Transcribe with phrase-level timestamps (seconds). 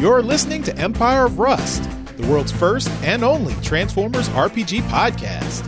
[0.00, 5.62] You're listening to Empire of Rust, the world's first and only Transformers RPG podcast.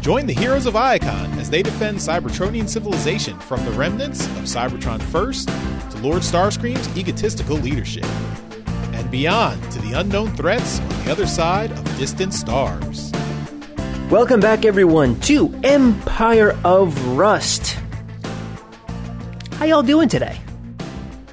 [0.00, 5.02] Join the heroes of Iacon as they defend Cybertronian civilization from the remnants of Cybertron
[5.02, 8.06] First to Lord Starscream's egotistical leadership,
[8.94, 13.12] and beyond to the unknown threats on the other side of distant stars.
[14.08, 17.76] Welcome back, everyone, to Empire of Rust.
[19.56, 20.40] How y'all doing today?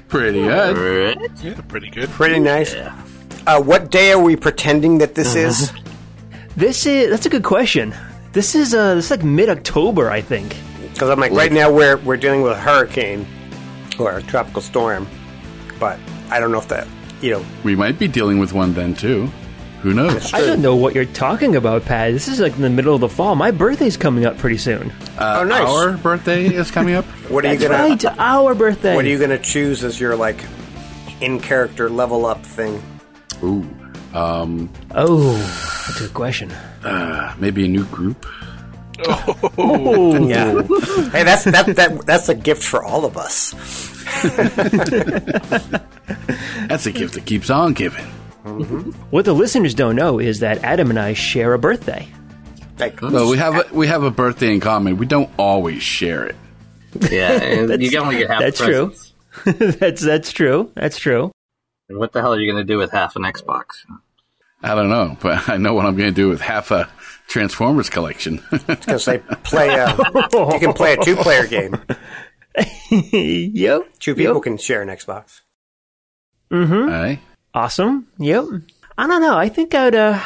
[0.08, 1.30] Pretty good.
[1.42, 2.08] Yeah, pretty good.
[2.10, 2.74] Pretty nice.
[2.74, 5.72] Uh, what day are we pretending that this is?
[6.56, 7.94] This is that's a good question.
[8.32, 10.56] This is uh this is like mid October, I think.
[10.92, 13.26] Because I'm like, right now we're we're dealing with a hurricane
[13.98, 15.06] or a tropical storm,
[15.78, 15.98] but
[16.30, 16.86] I don't know if that
[17.20, 17.44] you know.
[17.64, 19.30] We might be dealing with one then too.
[19.82, 20.32] Who knows?
[20.34, 22.12] I don't know what you're talking about, Pat.
[22.12, 23.34] This is like in the middle of the fall.
[23.36, 24.90] My birthday's coming up pretty soon.
[25.18, 25.68] Uh, Oh, nice.
[25.68, 27.04] Our birthday is coming up.
[27.28, 28.94] What are you gonna right, our birthday.
[28.94, 30.44] What are you gonna choose as your like
[31.20, 32.82] in character level up thing?
[33.42, 33.68] Ooh,
[34.14, 35.32] um, Oh,
[35.86, 36.50] that's a good question.
[36.84, 38.24] uh, maybe a new group.
[39.06, 40.62] Oh, Yeah.
[41.10, 43.52] hey, that's that that that's a gift for all of us.
[46.68, 48.06] That's a gift that keeps on giving.
[49.10, 52.08] What the listeners don't know is that Adam and I share a birthday.
[52.78, 54.98] Like, Well, we have a, we have a birthday in common.
[54.98, 56.36] We don't always share it.
[57.10, 58.94] Yeah, and you can only get half That's true.
[59.44, 60.70] that's that's true.
[60.74, 61.32] That's true.
[61.88, 63.64] And what the hell are you going to do with half an Xbox?
[64.62, 66.88] I don't know, but I know what I'm going to do with half a
[67.28, 68.42] Transformers collection.
[68.66, 71.76] because they play a, you can play a two player game.
[72.90, 73.88] yep.
[73.98, 75.40] Two people can share an Xbox.
[76.50, 76.88] Mm-hmm.
[76.90, 77.20] Aye.
[77.56, 78.06] Awesome.
[78.18, 78.44] Yep.
[78.98, 79.36] I don't know.
[79.36, 79.94] I think I'd.
[79.94, 80.20] Uh,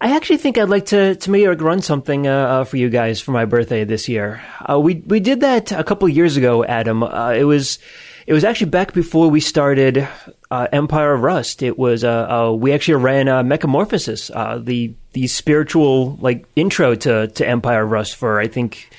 [0.00, 3.20] I actually think I'd like to to maybe run something uh, uh, for you guys
[3.20, 4.40] for my birthday this year.
[4.64, 7.02] Uh, we we did that a couple years ago, Adam.
[7.02, 7.80] Uh, it was
[8.28, 10.06] it was actually back before we started
[10.52, 11.60] uh, Empire of Rust.
[11.60, 16.94] It was uh, uh, we actually ran uh, Metamorphosis, uh, the the spiritual like intro
[16.94, 18.90] to to Empire of Rust for I think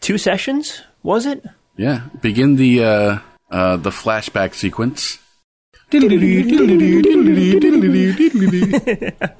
[0.00, 0.82] two sessions.
[1.02, 1.44] Was it?
[1.76, 2.02] Yeah.
[2.22, 3.18] Begin the uh,
[3.50, 5.18] uh, the flashback sequence.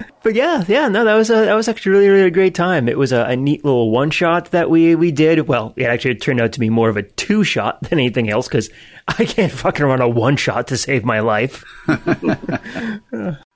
[0.23, 2.89] But yeah, yeah, no, that was a that was actually really really a great time.
[2.89, 5.47] It was a, a neat little one shot that we we did.
[5.47, 8.49] Well, it actually turned out to be more of a two shot than anything else
[8.49, 8.69] because
[9.07, 11.65] I can't fucking run a one shot to save my life.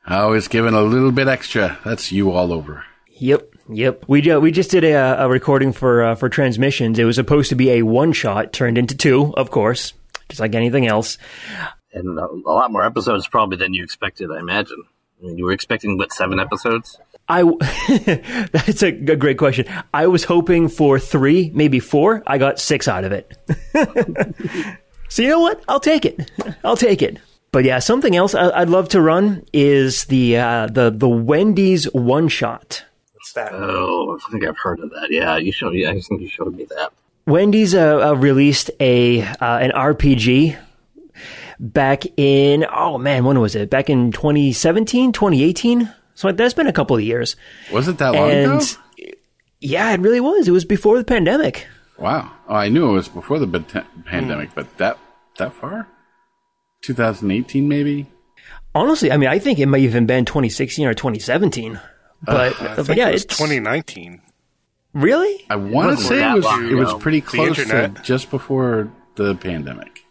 [0.06, 1.78] I was given a little bit extra.
[1.84, 2.84] That's you all over.
[3.19, 4.04] Yep, yep.
[4.09, 6.98] We ju- we just did a, a recording for uh, for transmissions.
[6.98, 9.92] It was supposed to be a one shot turned into two, of course,
[10.28, 11.19] just like anything else.
[11.94, 14.82] And a, a lot more episodes probably than you expected, I imagine.
[15.20, 16.98] I mean, you were expecting, what, seven episodes?
[17.28, 17.42] I
[18.53, 19.66] that's a, a great question.
[19.94, 22.22] I was hoping for three, maybe four.
[22.26, 23.32] I got six out of it.
[25.08, 25.62] so you know what?
[25.69, 26.30] I'll take it.
[26.64, 27.19] I'll take it.
[27.53, 31.84] But yeah, something else I, I'd love to run is the uh, the the Wendy's
[31.92, 32.84] one shot.
[33.14, 33.53] What's that?
[33.53, 35.09] Oh, I think I've heard of that.
[35.10, 35.74] Yeah, you showed.
[35.74, 36.92] Yeah, I think you showed me that.
[37.26, 40.59] Wendy's uh, uh, released a uh, an RPG
[41.62, 43.71] back in oh man, when was it?
[43.71, 45.91] Back in 2017, 2018.
[46.15, 47.37] So that's been a couple of years.
[47.73, 49.15] Was it that long And ago?
[49.61, 50.47] yeah, it really was.
[50.47, 51.67] It was before the pandemic.
[51.99, 52.31] Wow.
[52.49, 54.55] Oh, I knew it was before the pan- pandemic, hmm.
[54.56, 54.99] but that
[55.39, 55.89] that far?
[56.83, 58.06] 2018, maybe.
[58.75, 61.81] Honestly, I mean, I think it might even been 2016 or 2017.
[62.25, 64.21] But, I but think yeah, it was it's 2019.
[64.95, 65.47] really.
[65.49, 70.02] I want to say it was it was pretty close to just before the pandemic.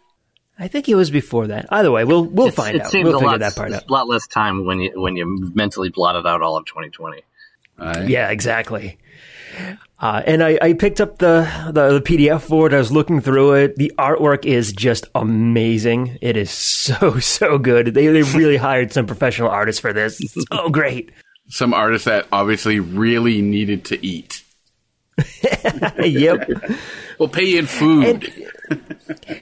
[0.62, 1.66] I think it was before that.
[1.72, 2.92] Either way, we'll we'll It's- find it out.
[2.92, 3.84] seems We'll a figure lot, that part out.
[3.90, 7.22] a lot less time when you when you mentally blotted out all of 2020.
[7.80, 8.06] Aye.
[8.08, 8.98] Yeah, exactly.
[10.00, 12.74] Uh, and I, I picked up the, the the PDF for it.
[12.74, 13.76] I was looking through it.
[13.76, 16.18] The artwork is just amazing.
[16.22, 17.88] It is so so good.
[17.94, 20.20] They they really hired some professional artists for this.
[20.52, 21.12] So great.
[21.50, 24.44] Some artists that obviously really needed to eat.
[26.00, 26.50] yep.
[27.20, 28.06] We'll pay you in food.
[28.06, 28.48] and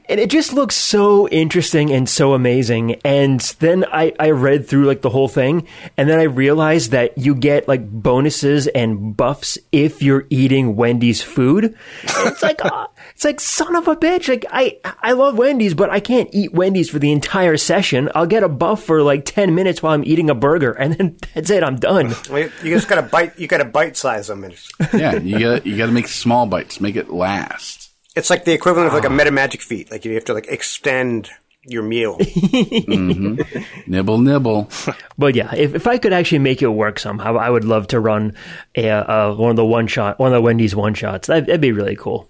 [0.08, 2.96] it just looks so interesting and so amazing.
[3.06, 5.68] And then I, I read through like the whole thing,
[5.98, 11.22] and then I realized that you get like bonuses and buffs if you're eating Wendy's
[11.22, 11.76] food.
[12.04, 14.28] It's like, ah, it's like son of a bitch.
[14.30, 18.10] Like I, I love Wendy's, but I can't eat Wendy's for the entire session.
[18.16, 21.18] I'll get a buff for like ten minutes while I'm eating a burger, and then
[21.34, 21.64] that's it.
[21.64, 22.14] I'm done.
[22.30, 23.38] Well, You just gotta bite.
[23.40, 24.44] You gotta bite size them.
[24.44, 27.79] It's, yeah, you gotta you got to make small bites, make it last.
[28.16, 29.92] It's like the equivalent of like a meta magic feat.
[29.92, 31.30] Like you have to like extend
[31.64, 32.18] your meal.
[33.88, 34.70] Nibble, nibble.
[35.18, 38.00] But yeah, if, if I could actually make it work somehow, I would love to
[38.00, 38.36] run
[38.76, 41.28] a, uh, one of the one shot, one of the Wendy's one shots.
[41.28, 42.30] That'd, that'd be really cool.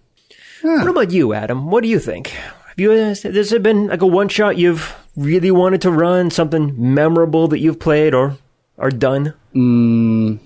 [0.64, 1.70] What about you, Adam?
[1.70, 2.30] What do you think?
[2.30, 6.32] Have you has there been like a one shot you've really wanted to run?
[6.32, 8.38] Something memorable that you've played or
[8.76, 9.36] or done?
[9.54, 10.40] Mm,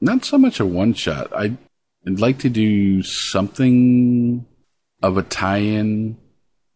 [0.00, 1.32] not so much a one shot.
[1.34, 1.56] I'd,
[2.06, 4.44] I'd like to do something
[5.06, 6.16] of a tie in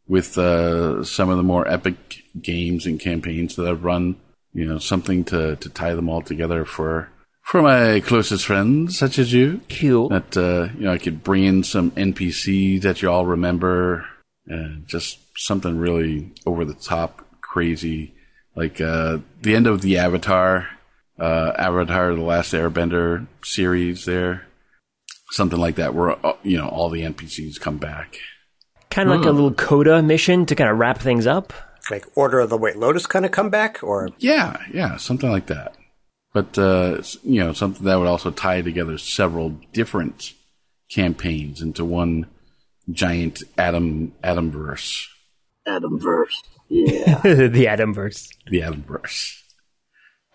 [0.07, 4.17] with uh, some of the more epic games and campaigns that I've run.
[4.53, 7.09] You know, something to, to tie them all together for
[7.43, 9.61] for my closest friends, such as you.
[9.69, 10.11] Cute.
[10.11, 14.07] That uh, you know, I could bring in some NPCs that you all remember,
[14.47, 18.15] and just something really over the top, crazy,
[18.57, 20.69] like uh, the end of the Avatar,
[21.19, 24.05] uh, Avatar: The Last Airbender series.
[24.05, 24.47] There,
[25.31, 28.19] something like that, where uh, you know all the NPCs come back.
[28.91, 31.53] Kind of like a little coda mission to kind of wrap things up.
[31.91, 35.77] Like Order of the White Lotus kind of comeback, or Yeah, yeah, something like that.
[36.33, 40.33] But uh, you know, something that would also tie together several different
[40.91, 42.27] campaigns into one
[42.91, 45.07] giant atom atomverse,
[45.67, 46.43] Adamverse.
[46.69, 47.21] Yeah.
[47.23, 48.29] the Adamverse.
[48.47, 49.43] the atomverse.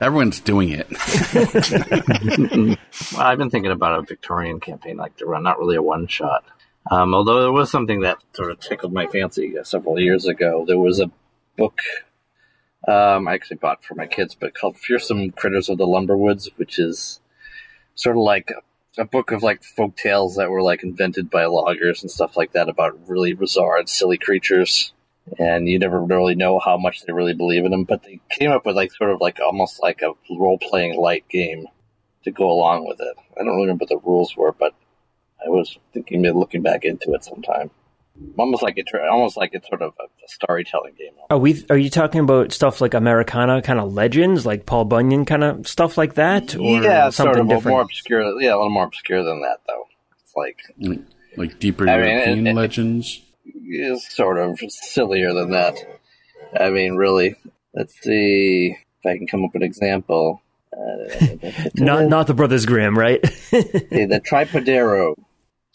[0.02, 0.88] Everyone's doing it.
[3.14, 6.08] well, I've been thinking about a Victorian campaign like to run, not really a one
[6.08, 6.44] shot.
[6.92, 10.66] Um, although there was something that sort of tickled my fancy uh, several years ago.
[10.68, 11.10] There was a
[11.58, 11.80] book
[12.88, 16.78] um, I actually bought for my kids, but called Fearsome Critters of the Lumberwoods, which
[16.78, 17.20] is
[17.96, 21.46] sort of like a, a book of like folk tales that were like invented by
[21.46, 24.94] loggers and stuff like that about really bizarre and silly creatures.
[25.40, 28.52] And you never really know how much they really believe in them, but they came
[28.52, 31.66] up with like sort of like almost like a role playing light game
[32.24, 33.16] to go along with it.
[33.40, 34.74] I don't remember what the rules were, but
[35.44, 37.72] I was thinking of looking back into it sometime.
[38.38, 41.12] Almost like it, almost like it's sort of a, a storytelling game.
[41.30, 41.66] Are we?
[41.70, 45.68] Are you talking about stuff like Americana kind of legends, like Paul Bunyan kind of
[45.68, 47.74] stuff like that, or yeah, something sort of different?
[47.76, 48.42] more obscure.
[48.42, 49.88] Yeah, a little more obscure than that, though.
[50.24, 51.02] It's like like,
[51.36, 53.22] like deeper I mean, European it- it- legends.
[53.70, 55.78] Is sort of sillier than that.
[56.60, 57.36] I mean, really.
[57.74, 60.42] Let's see if I can come up with an example.
[61.76, 63.24] Not not the Brothers Grimm, right?
[63.54, 65.16] Okay, the Tripodero,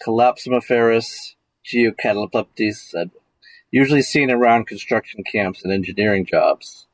[0.07, 1.35] Collapsimaferus
[1.65, 3.07] geocataleptes, uh,
[3.71, 6.87] usually seen around construction camps and engineering jobs.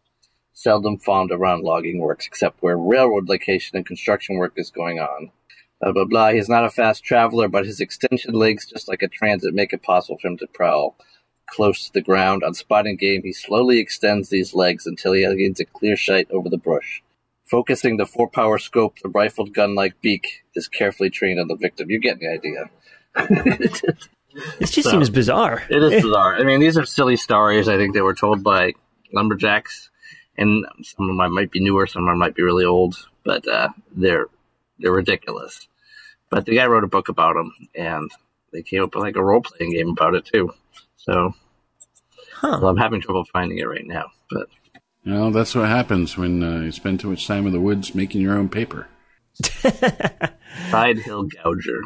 [0.52, 5.30] Seldom found around logging works, except where railroad location and construction work is going on.
[5.80, 6.30] Blah blah blah.
[6.32, 9.82] He's not a fast traveler, but his extension legs, just like a transit, make it
[9.82, 10.96] possible for him to prowl
[11.48, 12.42] close to the ground.
[12.42, 16.48] On spotting game, he slowly extends these legs until he gains a clear sight over
[16.48, 17.02] the brush.
[17.44, 21.54] Focusing the four power scope, the rifled gun like beak is carefully trained on the
[21.56, 21.88] victim.
[21.90, 22.70] You get the idea.
[24.58, 25.62] This just So- seems bizarre.
[25.70, 26.36] It is bizarre.
[26.36, 27.68] I mean, these are silly stories.
[27.68, 28.74] I think they were told by
[29.12, 29.88] lumberjacks,
[30.36, 33.48] and some of them might be newer, some of them might be really old, but
[33.48, 34.26] uh, they're
[34.78, 35.68] they're ridiculous.
[36.30, 38.10] But the guy wrote a book about them, and
[38.52, 40.52] they came up with like a role playing game about it too.
[40.96, 41.34] So,
[42.32, 42.58] Huh.
[42.60, 44.06] well, I'm having trouble finding it right now.
[44.30, 44.48] But
[45.04, 47.94] You know, that's what happens when uh, you spend too much time in the woods
[47.94, 48.88] making your own paper.
[50.70, 51.80] Side Hill Gouger.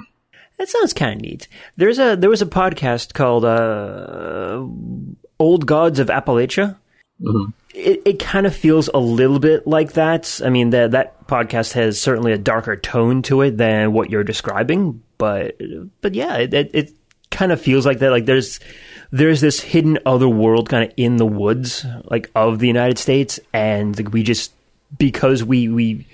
[0.58, 1.48] That sounds kind of neat.
[1.76, 4.64] There's a there was a podcast called uh,
[5.38, 6.76] "Old Gods of Appalachia."
[7.74, 10.40] It it kind of feels a little bit like that.
[10.44, 14.24] I mean that that podcast has certainly a darker tone to it than what you're
[14.24, 15.60] describing, but
[16.00, 16.92] but yeah, it it, it
[17.30, 18.10] kind of feels like that.
[18.10, 18.58] Like there's
[19.12, 23.38] there's this hidden other world kind of in the woods, like of the United States,
[23.52, 24.52] and like, we just
[24.98, 26.06] because we we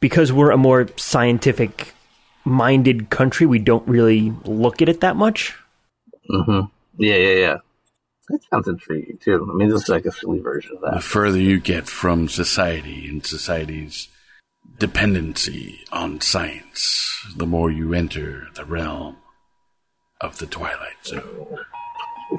[0.00, 1.94] because we're a more scientific
[2.44, 5.54] minded country, we don't really look at it that much.
[6.28, 6.60] hmm
[6.96, 7.56] Yeah, yeah, yeah.
[8.30, 9.48] That sounds intriguing too.
[9.50, 10.94] I mean, this is like a silly version of that.
[10.94, 14.08] The further you get from society and society's
[14.78, 19.16] dependency on science, the more you enter the realm
[20.20, 21.58] of the Twilight Zone.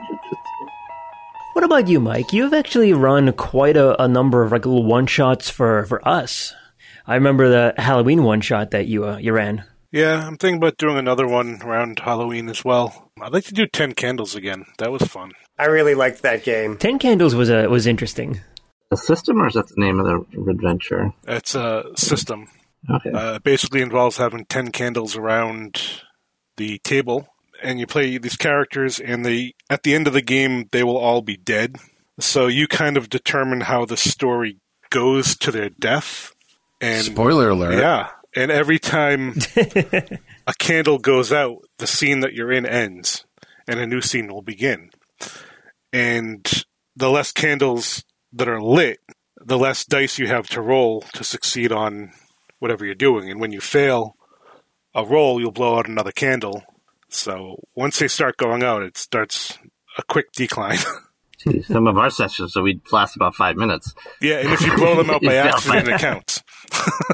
[1.53, 2.31] What about you, Mike?
[2.31, 6.53] You've actually run quite a, a number of like little one shots for for us.
[7.05, 9.65] I remember the Halloween one shot that you uh, you ran.
[9.91, 13.11] Yeah, I'm thinking about doing another one around Halloween as well.
[13.21, 14.65] I'd like to do Ten Candles again.
[14.77, 15.33] That was fun.
[15.59, 16.77] I really liked that game.
[16.77, 18.39] Ten Candles was a was interesting.
[18.89, 21.13] The system, or is that the name of the adventure?
[21.27, 22.47] It's a system.
[22.89, 23.11] Okay.
[23.13, 25.81] Uh, basically involves having ten candles around
[26.57, 27.27] the table,
[27.61, 30.97] and you play these characters, and they at the end of the game they will
[30.97, 31.75] all be dead.
[32.19, 34.57] So you kind of determine how the story
[34.89, 36.33] goes to their death.
[36.79, 37.79] And Spoiler alert.
[37.79, 38.09] Yeah.
[38.35, 39.35] And every time
[40.47, 43.25] a candle goes out, the scene that you're in ends
[43.67, 44.89] and a new scene will begin.
[45.91, 46.63] And
[46.95, 48.99] the less candles that are lit,
[49.37, 52.11] the less dice you have to roll to succeed on
[52.59, 53.29] whatever you're doing.
[53.29, 54.15] And when you fail
[54.93, 56.63] a roll, you'll blow out another candle.
[57.09, 59.57] So once they start going out, it starts
[59.97, 60.79] a quick decline.
[61.63, 63.95] Some of our sessions, so we'd last about five minutes.
[64.21, 66.40] Yeah, and if you blow them out by accident, it counts.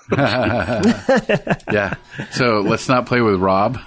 [1.72, 1.94] Yeah.
[2.32, 3.78] So let's not play with Rob.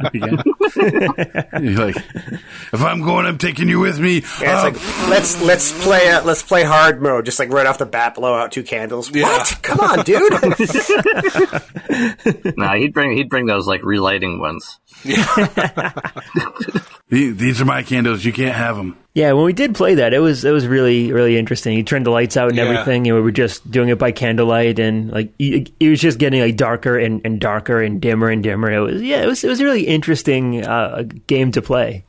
[0.00, 0.38] Again.
[1.60, 4.22] You're like, if I'm going, I'm taking you with me.
[4.40, 7.66] Yeah, Oh, it's like let's let's play uh, let's play hard mode, just like right
[7.66, 9.10] off the bat, blow out two candles.
[9.14, 9.24] Yeah.
[9.24, 9.58] What?
[9.62, 10.32] Come on, dude.
[12.56, 14.78] No, he'd bring he'd bring those like relighting ones.
[15.04, 18.24] "The- these are my candles.
[18.24, 18.96] You can't have them.
[19.14, 21.74] Yeah, when we did play that, it was it was really really interesting.
[21.76, 22.64] He turned the lights out and Yeah.
[22.64, 26.18] everything, and we were just doing it by candlelight, and like it it was just
[26.18, 28.70] getting like darker and, and darker and dimmer and dimmer.
[28.70, 32.04] It was yeah, it was it was a really interesting uh, game to play.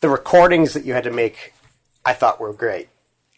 [0.00, 1.52] the recordings that you had to make,
[2.04, 2.88] I thought were great.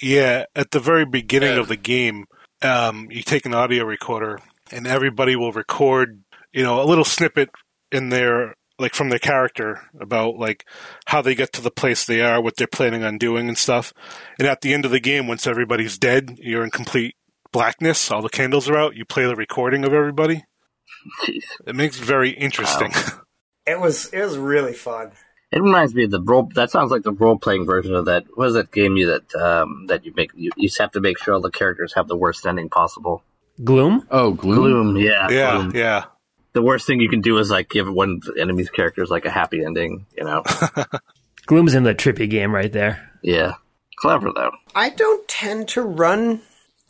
[0.01, 2.25] Yeah, at the very beginning of the game,
[2.63, 4.39] um, you take an audio recorder
[4.73, 6.21] and everybody will record,
[6.53, 7.51] you know, a little snippet
[7.93, 10.67] in their like from their character about like
[11.07, 13.93] how they get to the place they are, what they're planning on doing and stuff.
[14.39, 17.15] And at the end of the game, once everybody's dead, you're in complete
[17.53, 20.45] blackness, all the candles are out, you play the recording of everybody.
[21.25, 21.45] Jeez.
[21.67, 22.93] It makes it very interesting.
[23.67, 25.13] It was it was really fun.
[25.53, 26.49] It reminds me of the role.
[26.55, 28.25] That sounds like the role playing version of that.
[28.35, 30.31] What is that game you that um, that you make?
[30.35, 33.23] You, you just have to make sure all the characters have the worst ending possible.
[33.63, 34.07] Gloom.
[34.11, 34.57] Oh, gloom.
[34.57, 35.73] Gloom, yeah, yeah, Gloom.
[35.75, 36.05] yeah.
[36.53, 39.25] The worst thing you can do is like give one of the enemy's characters like
[39.25, 40.07] a happy ending.
[40.17, 40.43] You know?
[41.47, 43.11] Gloom's in the trippy game right there.
[43.23, 43.55] yeah,
[43.97, 44.53] clever though.
[44.75, 46.43] I don't tend to run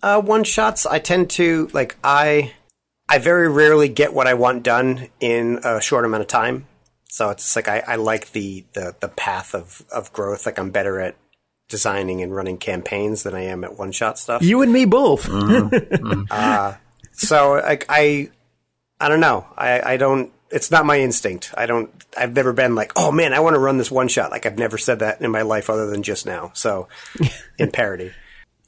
[0.03, 0.87] uh, one shots.
[0.87, 2.53] I tend to like I
[3.09, 6.67] I very rarely get what I want done in a short amount of time.
[7.09, 10.47] So it's like I, I like the, the the path of, of growth.
[10.47, 11.17] Like I'm better at
[11.69, 14.43] designing and running campaigns than I am at one shot stuff.
[14.43, 15.27] You and me both.
[15.27, 15.75] Mm-hmm.
[16.01, 16.23] Mm-hmm.
[16.31, 16.75] Uh,
[17.13, 18.31] so like I
[19.01, 19.47] I don't know.
[19.57, 21.55] I, I don't it's not my instinct.
[21.57, 24.31] I don't I've never been like, oh man, I want to run this one shot.
[24.31, 26.51] Like I've never said that in my life other than just now.
[26.55, 26.89] So
[27.59, 28.13] in parody.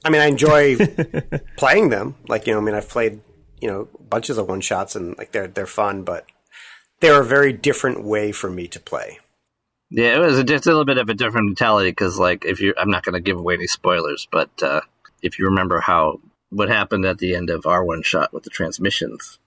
[0.04, 0.76] I mean I enjoy
[1.56, 2.16] playing them.
[2.28, 3.20] Like, you know, I mean I've played,
[3.60, 6.26] you know, bunches of one shots and like they're they're fun, but
[7.00, 9.18] they're a very different way for me to play.
[9.90, 12.60] Yeah, it was a, just a little bit of a different mentality because, like, if
[12.60, 14.80] you, I'm not going to give away any spoilers, but uh,
[15.20, 18.50] if you remember how what happened at the end of our one shot with the
[18.50, 19.38] transmissions,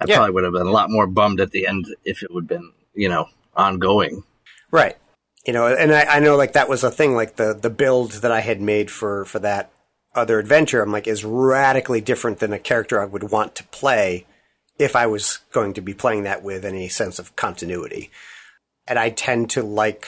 [0.00, 0.16] I Yeah.
[0.16, 2.48] probably would have been a lot more bummed at the end if it would have
[2.48, 4.24] been, you know, ongoing.
[4.70, 4.96] Right.
[5.46, 8.12] You know, and I, I know like that was a thing, like the, the build
[8.12, 9.70] that I had made for, for that
[10.14, 14.26] other adventure, I'm like, is radically different than a character I would want to play
[14.78, 18.10] if I was going to be playing that with any sense of continuity.
[18.86, 20.06] And I tend to like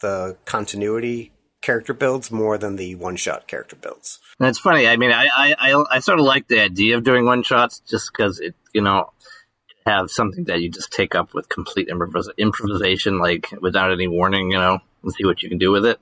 [0.00, 4.18] the continuity character builds more than the one shot character builds.
[4.38, 4.86] And it's funny.
[4.86, 7.80] I mean, I, I, I, I sort of like the idea of doing one shots
[7.80, 9.12] just because it, you know,
[9.86, 14.50] have something that you just take up with complete improvis- improvisation, like without any warning,
[14.50, 15.98] you know, and see what you can do with it.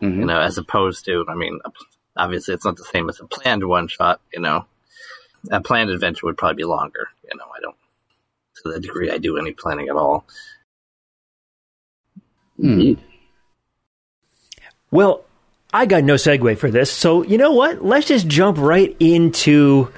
[0.00, 1.60] You know, as opposed to, I mean,
[2.16, 4.66] obviously it's not the same as a planned one shot, you know.
[5.50, 7.44] A planned adventure would probably be longer, you know.
[7.44, 7.76] I don't,
[8.62, 10.24] to the degree I do any planning at all.
[12.60, 12.94] Hmm.
[14.92, 15.24] Well,
[15.72, 17.82] I got no segue for this, so you know what?
[17.82, 19.88] Let's just jump right into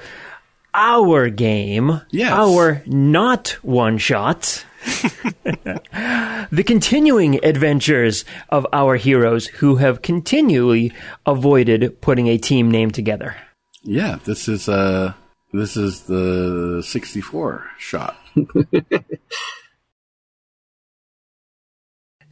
[0.73, 2.01] our game.
[2.11, 2.31] Yes.
[2.31, 4.65] Our not one shot.
[4.85, 10.93] the continuing adventures of our heroes who have continually
[11.25, 13.35] avoided putting a team name together.
[13.83, 15.13] Yeah, this is uh
[15.51, 18.17] this is the 64 shot.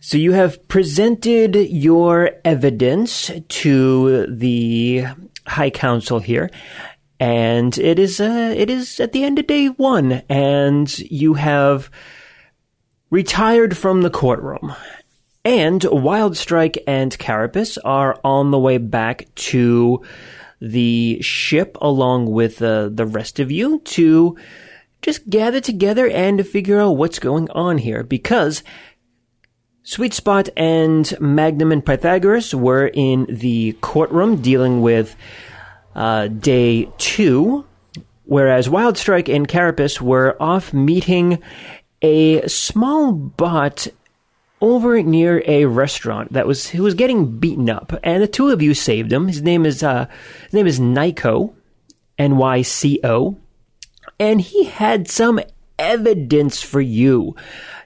[0.06, 5.06] So you have presented your evidence to the
[5.48, 6.50] High Council here,
[7.22, 11.90] and it is uh, it is at the end of day one, and you have
[13.12, 14.76] retired from the courtroom.
[15.46, 20.04] And Wildstrike and Carapace are on the way back to
[20.60, 24.38] the ship along with uh, the rest of you to
[25.02, 28.64] just gather together and figure out what's going on here because
[29.86, 35.13] Sweet Spot and Magnum and Pythagoras were in the courtroom dealing with
[35.94, 37.66] uh, day two,
[38.24, 41.44] whereas Wildstrike and Carapace were off meeting
[42.02, 43.88] a small bot
[44.62, 48.62] over near a restaurant that was who was getting beaten up, and the two of
[48.62, 49.28] you saved him.
[49.28, 50.08] His name is uh,
[50.46, 51.54] his name is Nyco,
[52.18, 53.36] N Y C O,
[54.18, 55.42] and he had some
[55.78, 57.36] evidence for you.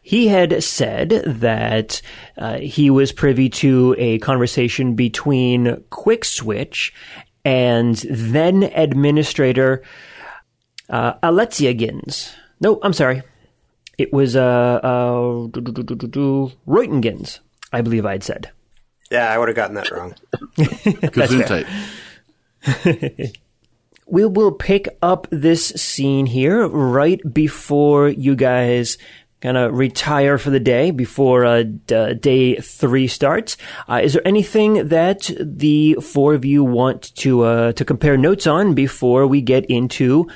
[0.07, 2.01] He had said that
[2.37, 6.93] uh, he was privy to a conversation between Quick Switch
[7.43, 9.83] and then administrator
[10.89, 12.33] uh, Alexia Gins.
[12.61, 13.21] No, I'm sorry.
[13.97, 15.47] It was uh, uh,
[16.65, 17.39] Reutingans,
[17.73, 18.51] I believe I'd said.
[19.11, 20.15] Yeah, I would have gotten that wrong.
[20.57, 21.67] Gesundheit.
[24.07, 28.97] we will pick up this scene here right before you guys
[29.41, 33.57] kind of retire for the day before uh, d- day three starts.
[33.87, 38.47] Uh, is there anything that the four of you want to uh, to compare notes
[38.47, 40.27] on before we get into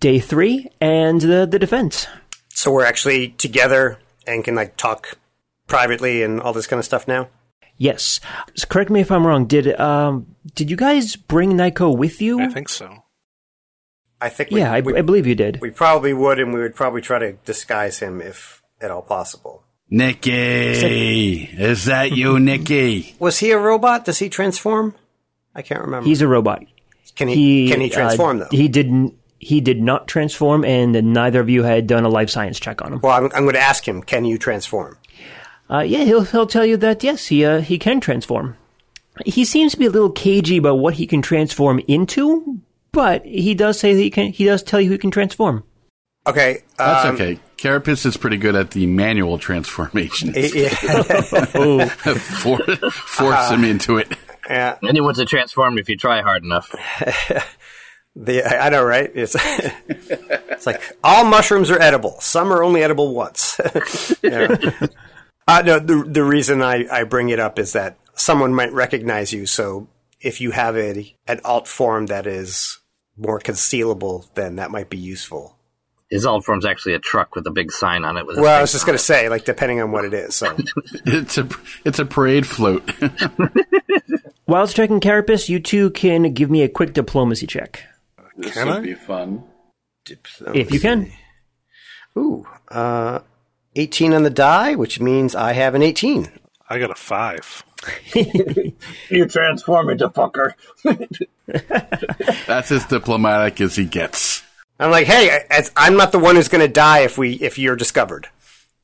[0.00, 2.06] day three and the the defense?
[2.48, 5.18] So we're actually together and can like talk
[5.66, 7.28] privately and all this kind of stuff now.
[7.76, 8.18] Yes.
[8.56, 9.46] So correct me if I'm wrong.
[9.46, 12.40] Did um did you guys bring Nyco with you?
[12.40, 13.04] I think so.
[14.20, 14.50] I think.
[14.50, 15.60] We, yeah, I, we, I believe you did.
[15.60, 19.64] we probably would, and we would probably try to disguise him if at all possible.
[19.90, 23.16] Nikki, is that you, Nikki?
[23.18, 24.04] Was he a robot?
[24.04, 24.94] Does he transform?
[25.54, 26.06] I can't remember.
[26.06, 26.64] He's a robot.
[27.16, 28.48] can he, He can he uh, transform though?
[28.50, 29.14] He didn't.
[29.40, 32.92] He did not transform, and neither of you had done a life science check on
[32.94, 33.00] him.
[33.00, 34.02] well, I'm, I'm going to ask him.
[34.02, 34.98] Can you transform?
[35.70, 38.56] Uh, yeah, he'll he'll tell you that yes, he uh, he can transform.
[39.26, 42.47] He seems to be a little cagey about what he can transform into,
[42.98, 44.32] but he does say that he can.
[44.32, 45.62] He does tell you he can transform.
[46.26, 46.64] Okay.
[46.76, 47.38] That's um, okay.
[47.56, 50.36] Carapace is pretty good at the manual transformations.
[50.52, 50.68] Yeah,
[51.86, 52.58] For,
[52.90, 54.08] force him into it.
[54.50, 54.78] yeah.
[54.82, 56.74] Anyone's a transform if you try hard enough.
[58.16, 59.08] The, I I know, right?
[59.14, 59.36] It's,
[59.86, 62.16] it's like all mushrooms are edible.
[62.18, 63.60] Some are only edible once.
[63.60, 69.32] Uh, no, the the reason I, I bring it up is that someone might recognize
[69.32, 69.46] you.
[69.46, 69.86] So
[70.20, 72.77] if you have a an alt form that is
[73.18, 75.56] more concealable, then that might be useful.
[76.10, 78.26] His old form's actually a truck with a big sign on it.
[78.26, 80.34] With Well, I was just going to say, like, depending on what it is.
[80.36, 80.56] So
[81.04, 81.48] It's a
[81.84, 82.88] it's a parade float.
[84.46, 87.84] While checking Carapace, you two can give me a quick diplomacy check
[88.38, 88.80] this Can would I?
[88.80, 89.44] be fun.
[90.04, 90.60] Diplomacy.
[90.60, 91.12] if you can.
[92.16, 93.20] Ooh, uh,
[93.76, 96.28] 18 on the die, which means I have an 18.
[96.70, 97.64] I got a five.
[99.10, 100.52] You transform into fucker.
[102.46, 104.42] That's as diplomatic as he gets.
[104.80, 107.32] I'm like, hey, I- it's- I'm not the one who's going to die if we
[107.34, 108.28] if you're discovered.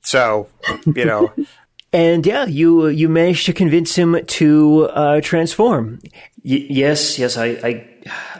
[0.02, 0.48] So,
[0.86, 1.32] you know,
[1.92, 6.00] And yeah, you you managed to convince him to uh, transform.
[6.44, 7.88] Y- yes, yes, I, I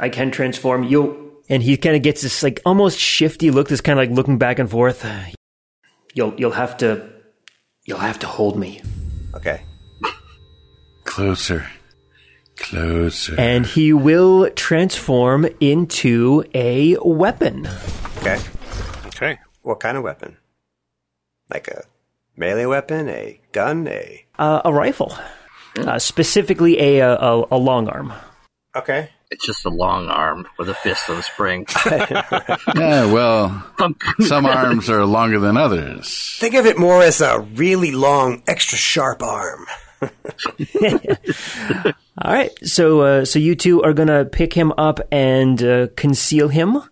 [0.00, 1.38] I can transform you.
[1.48, 4.38] And he kind of gets this like almost shifty look, this kind of like looking
[4.38, 5.06] back and forth.
[6.14, 7.08] You'll you'll have to
[7.86, 8.82] you'll have to hold me.
[9.36, 9.62] okay.
[11.04, 11.66] Closer.
[12.56, 13.38] Closer.
[13.38, 17.68] And he will transform into a weapon.
[18.18, 18.40] Okay.
[19.06, 19.38] Okay.
[19.62, 20.36] What kind of weapon?
[21.50, 21.84] Like a
[22.36, 24.24] melee weapon, a gun, a.
[24.38, 25.16] Uh, a rifle,
[25.78, 28.12] uh, specifically a, a a long arm.
[28.76, 29.10] Okay.
[29.30, 31.66] It's just a long arm with a fist on a spring.
[31.86, 33.66] yeah, well,
[34.20, 36.36] some arms are longer than others.
[36.38, 39.66] Think of it more as a really long, extra sharp arm.
[42.22, 46.48] All right, so uh, so you two are gonna pick him up and uh, conceal
[46.48, 46.82] him.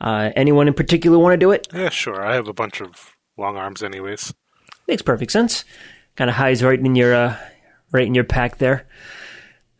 [0.00, 1.68] Uh, anyone in particular want to do it?
[1.72, 2.24] Yeah, sure.
[2.24, 4.34] I have a bunch of long arms, anyways.
[4.88, 5.64] Makes perfect sense.
[6.16, 7.36] Kind of hides right in your uh,
[7.92, 8.86] right in your pack there.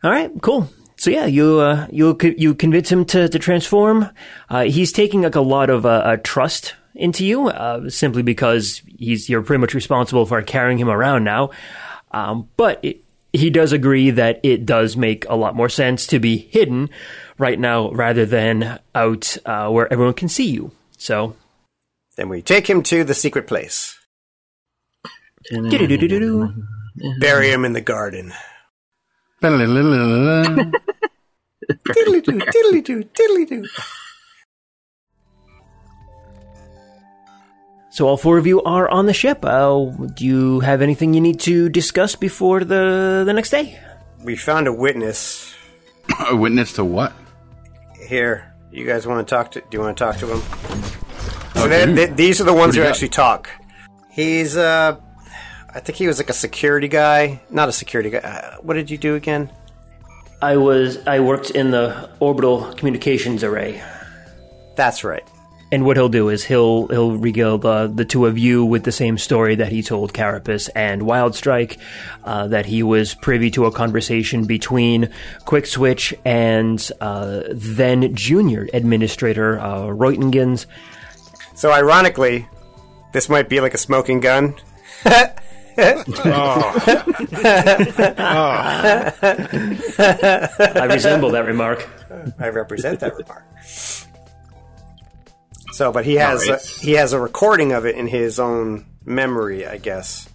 [0.03, 0.69] All right, cool.
[0.95, 4.09] So yeah, you uh, you you convince him to to transform.
[4.49, 8.81] Uh, he's taking like a lot of uh, uh, trust into you, uh, simply because
[8.87, 11.49] he's you're pretty much responsible for carrying him around now.
[12.13, 16.19] Um, but it, he does agree that it does make a lot more sense to
[16.19, 16.89] be hidden
[17.37, 20.71] right now rather than out uh, where everyone can see you.
[20.97, 21.35] So
[22.15, 23.97] Then we take him to the secret place.
[27.19, 28.33] Bury him in the garden.
[37.93, 39.45] So all four of you are on the ship.
[39.45, 39.85] Uh,
[40.17, 43.77] do you have anything you need to discuss before the the next day?
[44.23, 45.53] We found a witness
[46.31, 47.13] A witness to what?
[48.09, 48.51] here.
[48.71, 49.61] You guys want to talk to?
[49.61, 50.41] Do you want to talk to him?
[51.55, 53.49] Oh, So they- they- these are the ones What who you actually talk.
[54.11, 54.97] He's uh,
[55.73, 58.19] I think he was like a security guy, not a security guy.
[58.19, 59.49] Uh, what did you do again?
[60.41, 63.81] I was I worked in the orbital communications array,
[64.75, 65.23] That's right.
[65.73, 68.91] And what he'll do is he'll he'll regale the the two of you with the
[68.91, 71.79] same story that he told Carapace and Wildstrike,
[72.23, 75.09] uh, that he was privy to a conversation between
[75.45, 80.63] Quick Switch and uh, then Junior Administrator uh, Reutingen.
[81.55, 82.47] So ironically,
[83.11, 84.53] this might be like a smoking gun.
[85.05, 85.11] Oh,
[90.75, 91.89] I resemble that remark.
[92.37, 93.43] I represent that remark.
[95.73, 99.65] So, but he has a, he has a recording of it in his own memory,
[99.65, 100.29] I guess.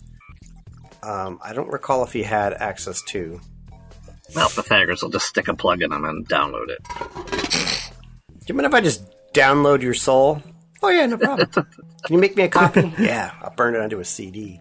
[1.00, 3.40] Um, I don't recall if he had access to.
[4.34, 6.82] Well, Pythagoras will just stick a plug in him and download it.
[8.28, 10.42] Do you mind if I just download your soul?
[10.82, 11.48] Oh yeah, no problem.
[11.52, 11.66] Can
[12.10, 12.92] you make me a copy?
[12.98, 14.60] yeah, I'll burn it onto a CD.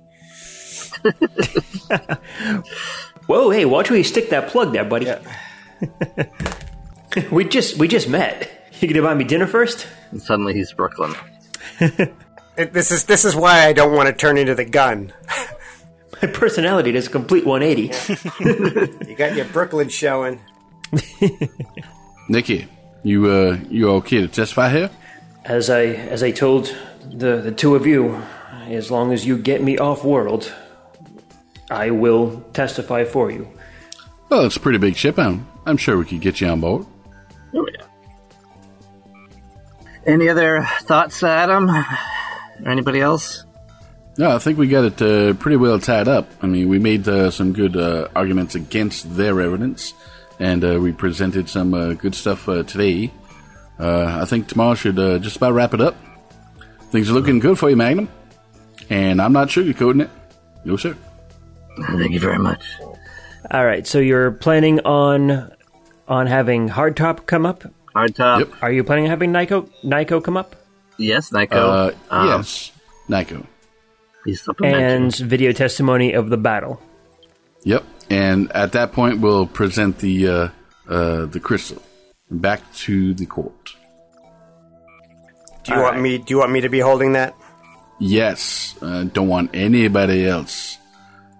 [3.25, 5.11] Whoa, hey, watch where you stick that plug there, buddy.
[7.31, 8.56] we just we just met.
[8.79, 9.87] You gonna buy me dinner first?
[10.11, 11.15] And suddenly he's Brooklyn.
[12.57, 15.13] It, this is this is why I don't want to turn into the gun.
[16.23, 17.93] My personality does a complete 180.
[19.07, 20.39] You got your Brooklyn showing.
[22.27, 22.67] Nikki,
[23.03, 24.89] you uh, you okay to testify here?
[25.45, 26.75] As I as I told
[27.13, 28.23] the the two of you,
[28.65, 30.51] as long as you get me off world,
[31.69, 33.47] I will testify for you.
[34.29, 35.19] Well, it's a pretty big ship.
[35.19, 36.87] I'm I'm sure we could get you on board.
[37.53, 37.85] Oh yeah.
[40.07, 41.69] Any other thoughts, Adam?
[41.69, 41.85] Or
[42.65, 43.43] anybody else?
[44.17, 46.27] No, I think we got it uh, pretty well tied up.
[46.41, 49.93] I mean, we made uh, some good uh, arguments against their evidence,
[50.39, 53.11] and uh, we presented some uh, good stuff uh, today.
[53.77, 55.95] Uh, I think tomorrow should uh, just about wrap it up.
[56.89, 58.09] Things are looking good for you, Magnum,
[58.89, 60.09] and I'm not sugarcoating it.
[60.65, 60.97] No, sir.
[61.85, 62.65] Thank you very much.
[63.51, 65.51] All right, so you're planning on
[66.07, 67.65] on having Hardtop come up.
[67.97, 68.39] Hardtop.
[68.39, 68.53] Yep.
[68.61, 70.55] Are you planning on having Nyco Nyco come up
[70.97, 71.53] Yes, Nyco.
[71.53, 72.71] Uh, Um, yes,
[73.09, 73.45] Nyco.
[74.25, 76.81] He's and video testimony of the battle?
[77.63, 77.83] Yep.
[78.09, 80.49] And at that point, we'll present the uh,
[80.89, 81.81] uh, the crystal
[82.29, 83.75] back to the court.
[85.63, 86.17] Do you want me?
[86.17, 87.35] Do you want me to be holding that?
[87.99, 88.75] Yes.
[88.81, 90.77] Uh, don't want anybody else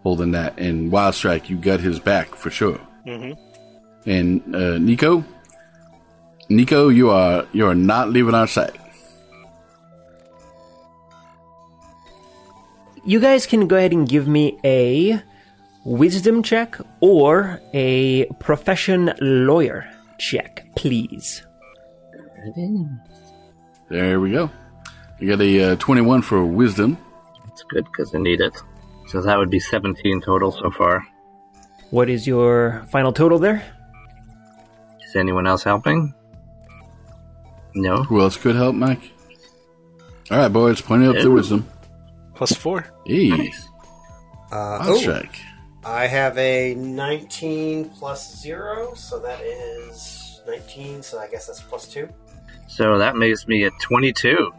[0.04, 0.58] holding that.
[0.60, 2.80] And Wild Strike, you got his back for sure.
[3.06, 3.34] Mm-hmm.
[4.10, 5.24] And uh, Nyco,
[6.50, 8.78] Nyco, you are you are not leaving our side.
[13.04, 15.22] You guys can go ahead and give me a
[15.84, 21.46] wisdom check or a profession lawyer check, please.
[23.90, 24.50] There we go.
[25.20, 26.98] You got a uh, twenty-one for wisdom.
[27.46, 28.54] That's good because I need it.
[29.08, 31.08] So that would be 17 total so far.
[31.92, 33.64] What is your final total there?
[35.08, 36.14] Is anyone else helping?
[37.78, 38.04] No?
[38.04, 39.02] Who else could help, Mike?
[40.32, 41.28] All right, boys, plenty up the Yeah.
[41.28, 41.68] wisdom.
[42.36, 42.86] Plus four.
[43.06, 43.32] Hey,
[44.52, 45.40] Uh, Wild oh, Strike.
[45.86, 51.02] I have a 19 plus zero, so that is 19.
[51.04, 52.10] So I guess that's plus two.
[52.68, 54.52] So that makes me at 22.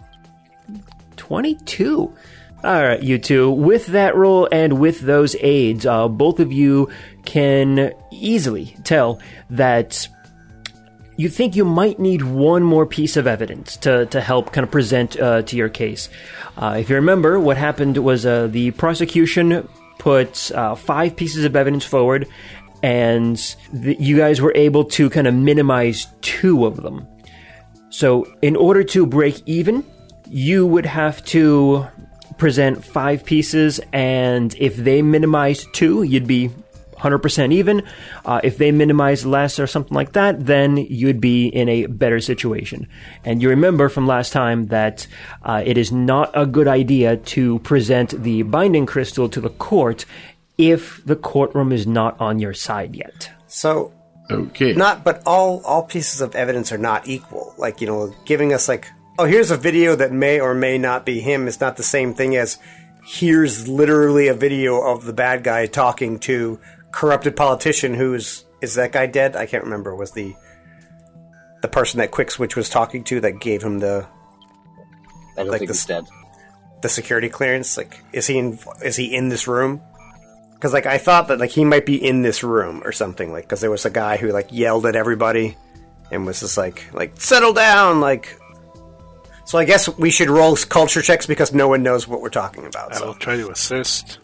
[1.16, 2.12] 22.
[2.64, 3.50] All right, you two.
[3.50, 6.88] With that roll and with those aids, uh, both of you
[7.24, 10.08] can easily tell that
[11.18, 14.70] you think you might need one more piece of evidence to, to help kind of
[14.70, 16.08] present uh, to your case.
[16.56, 21.56] Uh, if you remember, what happened was uh, the prosecution put uh, five pieces of
[21.56, 22.28] evidence forward,
[22.84, 27.04] and you guys were able to kind of minimize two of them.
[27.90, 29.84] So, in order to break even,
[30.28, 31.84] you would have to
[32.36, 36.50] present five pieces, and if they minimized two, you'd be
[36.98, 37.82] 100% even.
[38.24, 42.20] Uh, if they minimize less or something like that, then you'd be in a better
[42.20, 42.88] situation.
[43.24, 45.06] And you remember from last time that
[45.42, 50.04] uh, it is not a good idea to present the binding crystal to the court
[50.56, 53.30] if the courtroom is not on your side yet.
[53.46, 53.92] So
[54.30, 54.74] Okay.
[54.74, 57.54] not, but all all pieces of evidence are not equal.
[57.56, 58.86] Like you know, giving us like,
[59.18, 62.12] oh, here's a video that may or may not be him is not the same
[62.12, 62.58] thing as
[63.06, 66.60] here's literally a video of the bad guy talking to
[66.92, 69.36] corrupted politician who's is that guy dead?
[69.36, 69.94] I can't remember.
[69.94, 70.34] Was the
[71.62, 74.06] the person that Quick Switch was talking to that gave him the
[75.36, 76.04] I don't Like think this- he's dead.
[76.82, 77.76] the security clearance?
[77.76, 78.58] Like, is he in?
[78.82, 79.80] Is he in this room?
[80.54, 83.32] Because like I thought that like he might be in this room or something.
[83.32, 85.56] Like, because there was a guy who like yelled at everybody
[86.10, 88.00] and was just like like settle down.
[88.00, 88.36] Like,
[89.44, 92.66] so I guess we should roll culture checks because no one knows what we're talking
[92.66, 92.92] about.
[92.92, 94.18] I will So try to assist.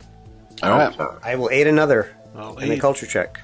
[0.62, 1.18] All right.
[1.22, 3.40] I will aid another I'll in a culture check.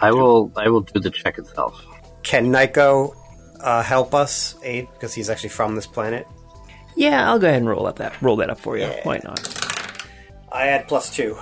[0.00, 1.84] I will I will do the check itself.
[2.22, 3.14] Can Nyco
[3.60, 6.26] uh, help us aid because he's actually from this planet?
[6.96, 8.86] Yeah, I'll go ahead and roll up that roll that up for you.
[9.02, 9.40] Why not?
[10.52, 11.36] I add plus two.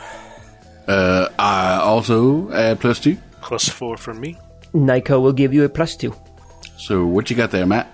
[0.87, 3.17] Uh, I also add plus two.
[3.43, 4.39] Plus four from me.
[4.75, 6.15] Nyco will give you a plus two.
[6.77, 7.91] So what you got there, Matt?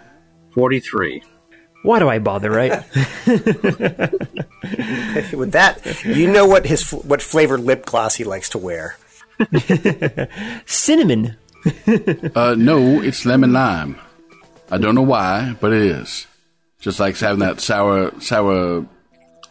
[0.55, 1.23] 43.
[1.83, 2.71] Why do I bother, right?
[5.35, 8.97] With that, you know what his what flavored lip gloss he likes to wear.
[10.67, 11.37] Cinnamon.
[12.35, 13.97] Uh, no, it's lemon lime.
[14.69, 16.27] I don't know why, but it is.
[16.81, 18.85] Just like having that sour, sour,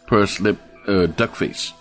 [0.06, 1.72] purse lip uh, duck face.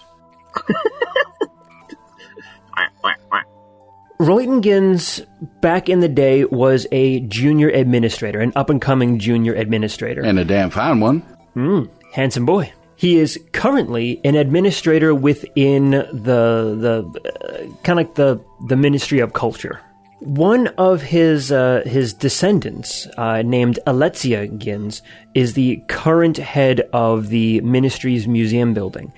[4.21, 5.25] Reutengins
[5.61, 10.21] back in the day was a junior administrator, an up and coming junior administrator.
[10.23, 11.19] And a damn fine one.
[11.55, 11.85] Hmm.
[12.13, 12.71] Handsome boy.
[12.95, 19.17] He is currently an administrator within the the uh, kind of like the the Ministry
[19.19, 19.81] of Culture.
[20.19, 25.01] One of his uh, his descendants, uh, named Alexia Gins,
[25.33, 29.11] is the current head of the ministry's museum building.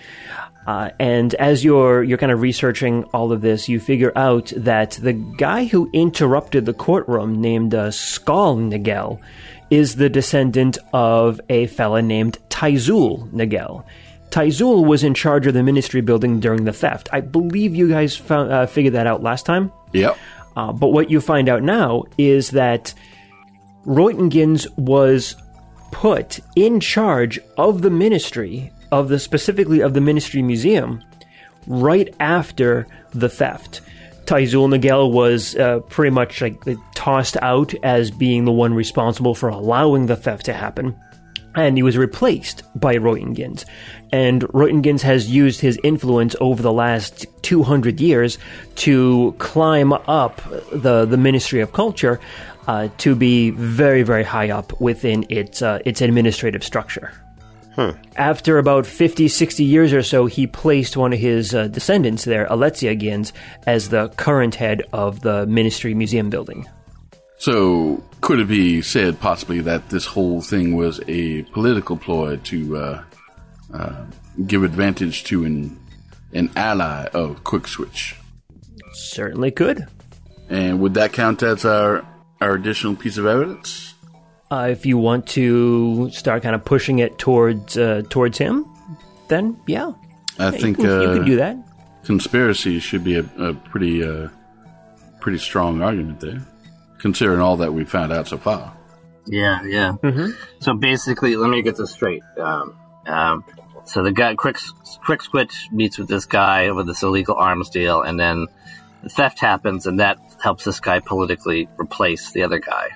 [0.66, 4.92] Uh, and as you're you're kind of researching all of this, you figure out that
[4.92, 9.20] the guy who interrupted the courtroom, named uh, Skal Nagel,
[9.70, 13.86] is the descendant of a fella named Taizul Nagel.
[14.30, 17.08] Taizul was in charge of the ministry building during the theft.
[17.14, 19.72] I believe you guys found, uh, figured that out last time.
[19.92, 20.18] Yep.
[20.56, 22.94] Uh, but what you find out now is that
[23.86, 25.36] Reutengins was
[25.92, 31.04] put in charge of the ministry of the specifically of the ministry museum
[31.66, 33.82] right after the theft.
[34.26, 39.50] Taizul Nagel was uh, pretty much like tossed out as being the one responsible for
[39.50, 40.96] allowing the theft to happen.
[41.56, 43.66] And he was replaced by Reutengins.
[44.12, 48.38] And Reutengins has used his influence over the last 200 years
[48.76, 52.20] to climb up the, the Ministry of Culture
[52.68, 57.12] uh, to be very, very high up within its, uh, its administrative structure.
[58.16, 62.46] After about 50, 60 years or so, he placed one of his uh, descendants there,
[62.50, 63.34] Alexia Gins,
[63.66, 66.68] as the current head of the Ministry Museum building.
[67.38, 72.78] So, could it be said possibly that this whole thing was a political ploy to
[72.78, 73.04] uh,
[73.74, 74.06] uh,
[74.48, 75.80] give advantage to an
[76.34, 78.16] an ally of Quick Switch?
[78.94, 79.88] Certainly could.
[80.50, 82.06] And would that count as our
[82.40, 83.93] our additional piece of evidence?
[84.54, 88.66] Uh, if you want to start kind of pushing it towards uh, towards him,
[89.28, 89.94] then yeah,
[90.38, 91.58] I Yeah, think you, can, you uh, can do that.
[92.04, 94.28] conspiracy should be a, a pretty uh,
[95.20, 96.40] pretty strong argument there,
[97.00, 98.78] considering all that we found out so far.
[99.26, 99.96] Yeah, yeah.
[100.60, 102.22] So basically, let me get this straight.
[102.38, 103.44] Um, um,
[103.86, 104.58] so the guy, Quick,
[105.04, 108.46] Quick Switch, meets with this guy over this illegal arms deal, and then
[109.02, 112.90] the theft happens, and that helps this guy politically replace the other guy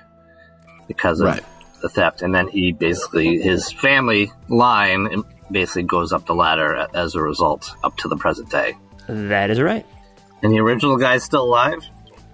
[0.88, 1.44] because of Right.
[1.82, 2.22] the theft.
[2.22, 7.70] And then he basically, his family line basically goes up the ladder as a result
[7.84, 8.74] up to the present day.
[9.08, 9.86] That is right.
[10.42, 11.78] And the original guy's still alive?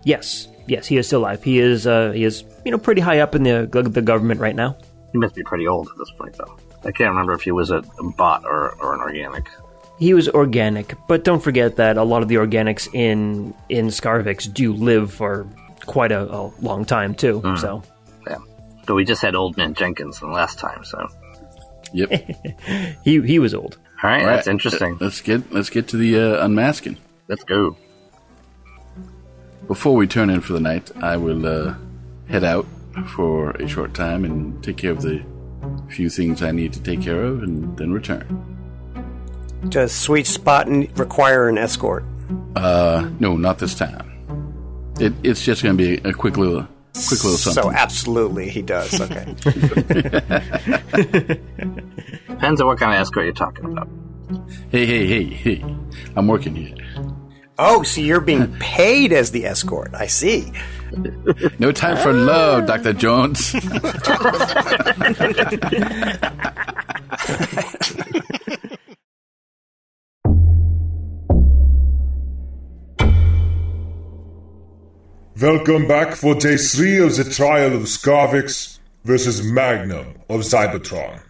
[0.04, 1.42] Yes, yes, he is still alive.
[1.42, 4.54] He is uh, he is you know pretty high up in the the government right
[4.56, 4.76] now.
[5.12, 6.58] He must be pretty old at this point, though.
[6.84, 9.48] I can't remember if he was a, a bot or, or an organic.
[9.98, 14.52] He was organic, but don't forget that a lot of the organics in in Scarvix
[14.52, 15.46] do live for
[15.86, 17.40] quite a, a long time too.
[17.58, 17.90] So Yeah.
[18.86, 21.08] But we just had Old Man Jenkins the last time, so.
[21.92, 22.10] Yep.
[23.04, 23.78] he he was old.
[24.02, 24.98] All right, All that's interesting.
[25.00, 26.98] Let's get let's get to the uh, unmasking.
[27.28, 27.76] Let's go.
[29.66, 31.74] Before we turn in for the night, I will uh,
[32.28, 32.66] head out
[33.14, 35.24] for a short time and take care of the
[35.88, 38.54] few things I need to take care of, and then return.
[39.68, 40.68] Does Sweet Spot
[40.98, 42.04] require an escort?
[42.54, 44.10] Uh, no, not this time.
[45.00, 47.62] It, it's just going to be a quick little, quick little something.
[47.64, 49.00] So absolutely, he does.
[49.00, 49.24] Okay.
[52.28, 53.88] Depends on what kind of escort you're talking about.
[54.70, 55.64] hey, hey, hey, hey!
[56.16, 56.74] I'm working here.
[57.58, 59.92] oh, so you're being paid as the escort?
[59.94, 60.52] I see.
[61.58, 63.54] No time for love, Doctor Jones.
[75.44, 81.20] Welcome back for day 3 of the trial of Scarvix versus Magnum of Cybertron.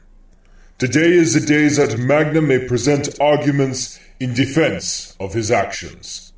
[0.79, 6.33] Today is the day that Magnum may present arguments in defense of his actions.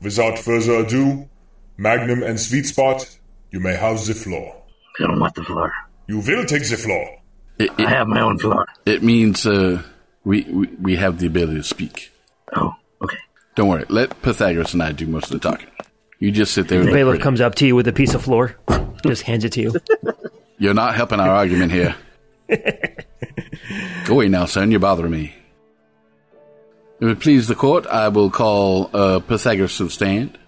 [0.00, 1.28] Without further ado,
[1.76, 3.18] Magnum and Sweet Spot,
[3.50, 4.62] you may have the floor.
[5.00, 5.72] I don't want the floor.
[6.06, 7.10] You will take the floor.
[7.58, 8.66] It, I have my own floor.
[8.86, 9.82] it means uh,
[10.22, 12.12] we, we we have the ability to speak.
[12.54, 13.18] Oh, okay.
[13.56, 13.84] Don't worry.
[13.88, 15.70] Let Pythagoras and I do most of the talking.
[16.18, 16.80] You just sit there.
[16.80, 17.22] and look Bailiff pretty.
[17.22, 18.56] comes up to you with a piece of floor,
[19.04, 19.74] just hands it to you.
[20.58, 21.94] You're not helping our argument here.
[24.06, 24.70] Go away now, son.
[24.70, 25.34] You're bothering me.
[27.00, 30.38] If it please the court, I will call uh, Pythagoras to the stand.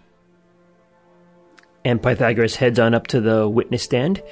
[1.85, 4.23] And Pythagoras heads on up to the witness stand.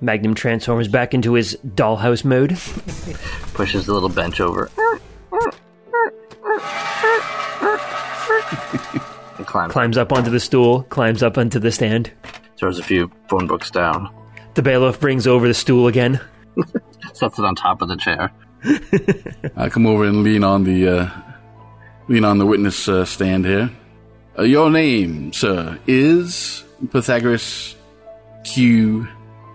[0.00, 2.50] Magnum transforms back into his dollhouse mode.
[3.54, 4.70] Pushes the little bench over.
[9.54, 9.94] And climbs.
[9.94, 12.10] climbs up onto the stool, climbs up onto the stand.
[12.56, 14.12] Throws a few phone books down.
[14.54, 16.20] The bailiff brings over the stool again.
[17.12, 18.30] Sets it on top of the chair.
[19.56, 21.10] I come over and lean on the uh,
[22.08, 23.70] lean on the witness uh, stand here.
[24.38, 27.76] Uh, your name, sir, is Pythagoras
[28.44, 29.08] Q.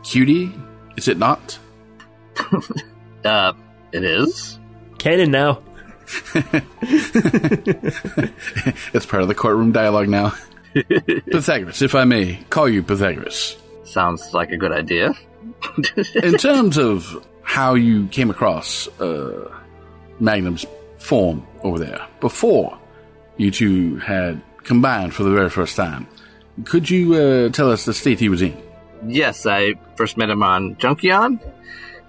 [0.03, 0.53] Cutie?
[0.97, 1.57] Is it not?
[3.25, 3.51] Uh,
[3.91, 4.57] it is.
[4.97, 5.61] Canon now.
[8.93, 10.33] It's part of the courtroom dialogue now.
[10.73, 13.57] Pythagoras, if I may call you Pythagoras.
[13.83, 15.13] Sounds like a good idea.
[16.15, 19.51] In terms of how you came across uh,
[20.19, 20.65] Magnum's
[20.97, 22.77] form over there, before
[23.37, 26.07] you two had combined for the very first time,
[26.65, 28.55] could you uh, tell us the state he was in?
[29.07, 31.39] Yes, I first met him on Junkion.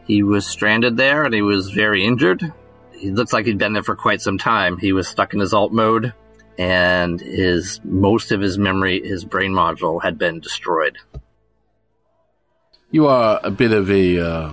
[0.07, 2.53] He was stranded there and he was very injured.
[3.01, 4.77] He looks like he'd been there for quite some time.
[4.77, 6.13] He was stuck in his alt mode
[6.59, 10.99] and his most of his memory, his brain module had been destroyed.
[12.91, 14.53] You are a bit of a, uh,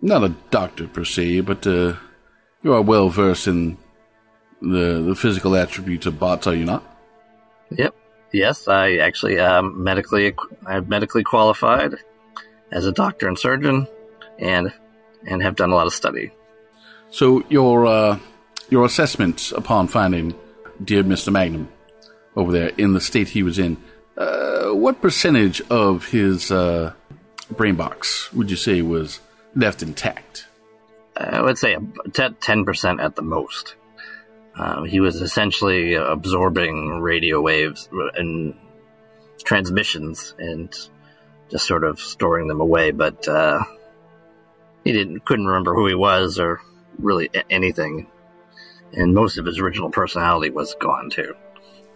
[0.00, 1.94] not a doctor per se, but uh,
[2.62, 3.76] you are well versed in
[4.60, 6.84] the, the physical attributes of bots, are you not?
[7.70, 7.96] Yep.
[8.32, 11.96] Yes, I actually am medically I'm medically qualified
[12.70, 13.86] as a doctor and surgeon
[14.38, 14.72] and
[15.26, 16.32] and have done a lot of study.
[17.12, 18.18] So your uh,
[18.70, 20.34] your assessment upon finding
[20.82, 21.68] dear Mister Magnum
[22.34, 23.76] over there in the state he was in,
[24.16, 26.94] uh, what percentage of his uh,
[27.50, 29.20] brain box would you say was
[29.54, 30.46] left intact?
[31.14, 31.76] I would say
[32.40, 33.74] ten percent at the most.
[34.56, 38.54] Uh, he was essentially absorbing radio waves and
[39.44, 40.74] transmissions and
[41.50, 43.62] just sort of storing them away, but uh,
[44.82, 46.62] he didn't couldn't remember who he was or
[46.98, 48.06] really anything.
[48.92, 51.34] And most of his original personality was gone too.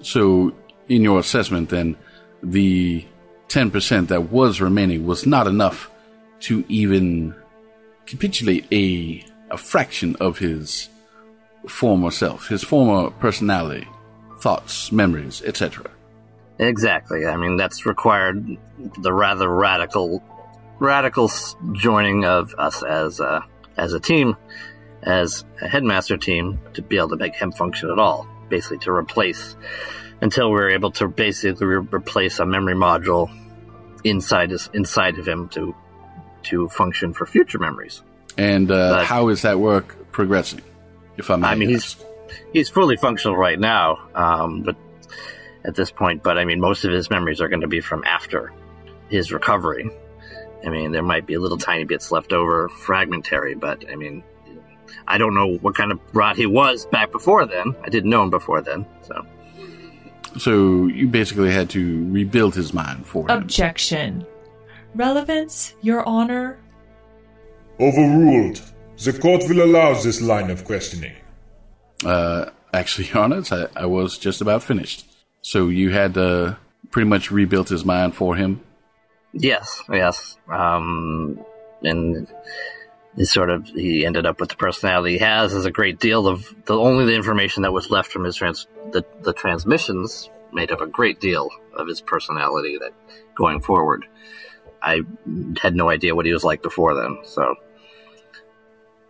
[0.01, 0.55] So,
[0.89, 1.97] in your assessment, then
[2.43, 3.05] the
[3.49, 5.91] ten percent that was remaining was not enough
[6.41, 7.35] to even
[8.07, 10.89] capitulate a a fraction of his
[11.69, 13.87] former self, his former personality,
[14.41, 15.91] thoughts, memories, etc.
[16.59, 17.27] Exactly.
[17.27, 18.57] I mean, that's required
[18.99, 20.23] the rather radical,
[20.79, 21.31] radical
[21.73, 23.45] joining of us as a,
[23.77, 24.37] as a team,
[25.03, 28.27] as a headmaster team, to be able to make him function at all.
[28.49, 29.57] Basically, to replace
[30.21, 33.29] until we are able to basically re- replace a memory module
[34.05, 35.75] inside his, inside of him to
[36.45, 38.03] to function for future memories.
[38.39, 40.61] And uh, But- how is that work progressing?
[41.17, 41.99] If I may I mean, ask?
[41.99, 42.07] he's
[42.53, 44.77] he's fully functional right now, um, but
[45.65, 48.05] at this point, but I mean, most of his memories are going to be from
[48.05, 48.53] after
[49.09, 49.91] his recovery.
[50.65, 54.23] I mean, there might be a little tiny bits left over, fragmentary, but I mean,
[55.07, 57.75] I don't know what kind of rot he was back before then.
[57.85, 59.27] I didn't know him before then, so
[60.39, 63.43] So you basically had to rebuild his mind for him.
[63.43, 64.27] Objection.
[64.95, 66.59] Relevance, Your Honor.
[67.81, 68.61] Overruled.
[69.05, 71.15] The court will allow this line of questioning.
[72.05, 75.07] Uh, actually, Your Honor, I, I was just about finished.
[75.43, 76.55] So you had uh,
[76.91, 78.61] pretty much rebuilt his mind for him.
[79.33, 81.39] yes, yes, um,
[81.83, 82.27] and.
[83.17, 86.27] He sort of he ended up with the personality he has is a great deal
[86.27, 90.71] of the only the information that was left from his trans the, the transmissions made
[90.71, 92.93] up a great deal of his personality that
[93.35, 94.05] going forward
[94.83, 95.03] I
[95.61, 97.57] had no idea what he was like before then so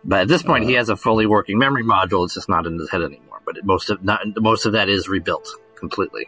[0.05, 0.79] but at this point he uh.
[0.79, 3.65] has a fully working memory module it's just not in his head anymore but it,
[3.65, 6.25] most of not most of that is rebuilt completely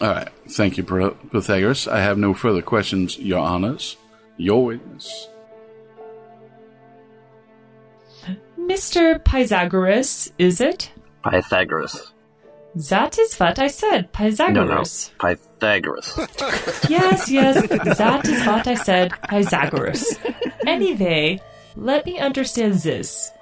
[0.00, 0.28] All right.
[0.48, 1.86] Thank you, Pyth- Pythagoras.
[1.86, 3.96] I have no further questions, Your Honors.
[4.36, 5.28] Your witness.
[8.70, 9.22] Mr.
[9.24, 10.92] Pythagoras, is it?
[11.24, 12.12] Pythagoras
[12.88, 15.10] That is what I said, Pythagoras.
[15.20, 16.16] no no Pythagoras.
[16.88, 20.04] Yes, yes, that is what I said, Pythagoras.
[20.66, 21.40] Anyway,
[21.74, 23.32] let me understand this.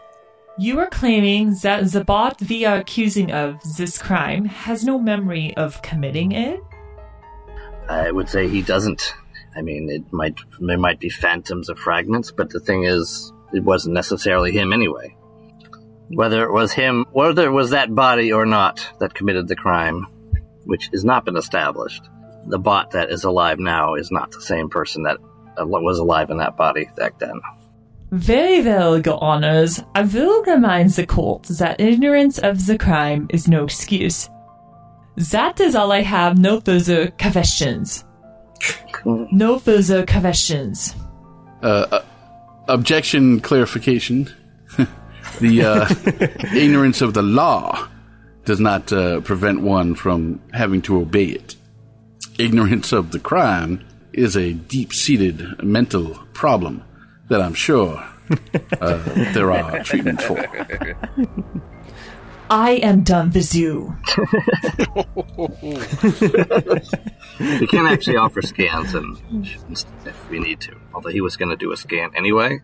[0.58, 5.54] You are claiming that the bot we are accusing of this crime has no memory
[5.58, 6.58] of committing it?
[7.88, 9.14] I would say he doesn't.
[9.54, 13.62] I mean, it might there might be phantoms of fragments, but the thing is, it
[13.62, 15.14] wasn't necessarily him anyway.
[16.09, 20.06] Whether it was him, whether it was that body or not that committed the crime,
[20.65, 22.02] which has not been established,
[22.46, 25.19] the bot that is alive now is not the same person that
[25.61, 27.40] uh, was alive in that body back then.
[28.11, 29.83] Very well, Your Honors.
[29.94, 34.31] I will remind the court that ignorance of the crime is no excuse.
[35.31, 36.38] That is all I have.
[36.38, 38.04] No further questions.
[39.04, 40.94] No further questions.
[42.67, 44.33] Objection clarification.
[45.40, 45.88] The uh,
[46.56, 47.88] ignorance of the law
[48.44, 51.56] does not uh, prevent one from having to obey it.
[52.38, 56.84] Ignorance of the crime is a deep seated mental problem
[57.28, 58.02] that I'm sure
[58.80, 58.96] uh,
[59.32, 60.38] there are treatments for.
[62.50, 63.94] I am done with you.
[67.38, 69.18] We can actually offer scans and
[70.06, 70.74] if we need to.
[70.94, 72.60] Although he was going to do a scan anyway.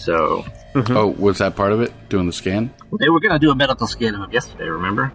[0.00, 0.44] So
[0.74, 1.92] Oh, was that part of it?
[2.08, 2.72] Doing the scan?
[3.00, 5.12] they were going to do a medical scan of him yesterday, remember?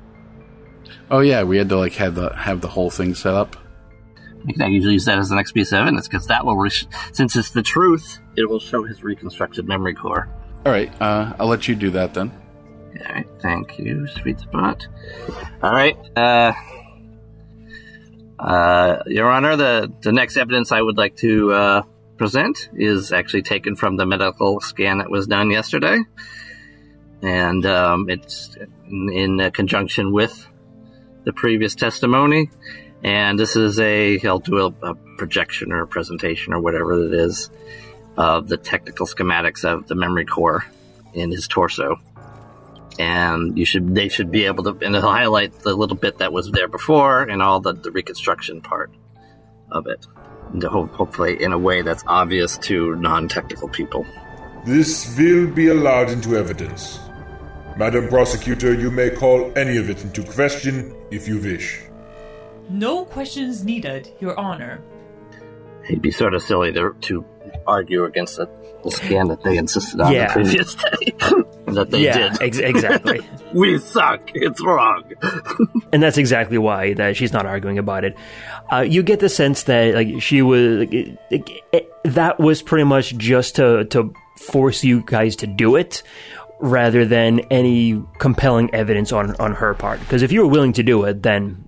[1.10, 3.56] Oh yeah, we had to like have the have the whole thing set up.
[4.46, 6.72] We can usually use that as the next piece of evidence because that will, re-
[7.12, 10.28] since it's the truth, it will show his reconstructed memory core.
[10.66, 12.32] All right, uh, I'll let you do that then.
[13.06, 14.88] All right, thank you, sweet spot.
[15.62, 16.54] All right, uh,
[18.40, 21.82] uh, Your Honor, the the next evidence I would like to uh,
[22.22, 25.98] present is actually taken from the medical scan that was done yesterday,
[27.24, 28.56] and um, it's
[28.88, 29.10] in,
[29.42, 30.48] in conjunction with
[31.24, 32.52] the previous testimony.
[33.04, 37.12] And this is a I'll do a, a projection or a presentation or whatever it
[37.12, 37.50] is
[38.18, 40.64] of the technical schematics of the memory core
[41.16, 41.96] in his torso.
[43.00, 46.32] And you should they should be able to and it'll highlight the little bit that
[46.32, 48.92] was there before and all the, the reconstruction part
[49.72, 50.06] of it
[50.64, 54.06] hopefully in a way that's obvious to non-technical people
[54.66, 57.00] This will be allowed into evidence.
[57.78, 61.82] Madam Prosecutor, you may call any of it into question if you wish.
[62.70, 64.82] No questions needed, Your Honor.
[65.86, 67.26] it'd be sort of silly to, to
[67.66, 68.48] argue against the,
[68.84, 70.28] the scan that they insisted on Yeah.
[70.28, 71.41] the previous day and
[71.76, 73.22] that they yeah, did ex- exactly.
[73.54, 75.04] we suck it's wrong
[75.92, 78.16] and that's exactly why that she's not arguing about it.
[78.72, 81.18] Uh, you get the sense that like she was like, it,
[81.74, 86.02] it, that was pretty much just to to force you guys to do it,
[86.60, 90.00] rather than any compelling evidence on on her part.
[90.00, 91.64] Because if you were willing to do it, then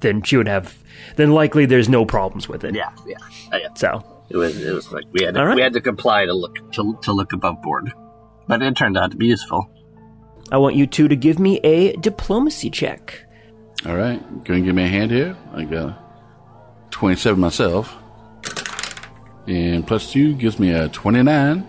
[0.00, 0.76] then she would have.
[1.16, 2.74] Then likely there's no problems with it.
[2.74, 3.16] yeah yeah
[3.52, 3.68] yeah.
[3.74, 5.56] So It was it was like we had to, right.
[5.56, 7.92] we had to comply to look to, to look above board,
[8.46, 9.68] but it turned out to be useful.
[10.50, 13.24] I want you two to give me a diplomacy check.
[13.86, 15.36] All right, going to give me a hand here.
[15.54, 15.98] I got
[16.92, 17.96] 27 myself.
[19.46, 21.66] And plus two gives me a 29.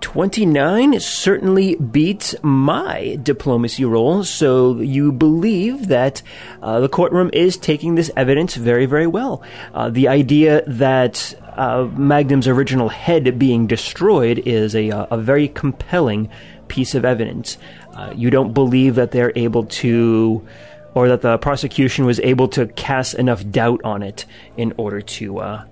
[0.00, 6.22] 29 certainly beats my diplomacy roll, so you believe that
[6.62, 9.42] uh, the courtroom is taking this evidence very, very well.
[9.74, 15.48] Uh, the idea that uh, Magnum's original head being destroyed is a, uh, a very
[15.48, 16.28] compelling
[16.68, 17.58] piece of evidence.
[17.94, 20.46] Uh, you don't believe that they're able to,
[20.94, 24.24] or that the prosecution was able to cast enough doubt on it
[24.56, 25.64] in order to, uh,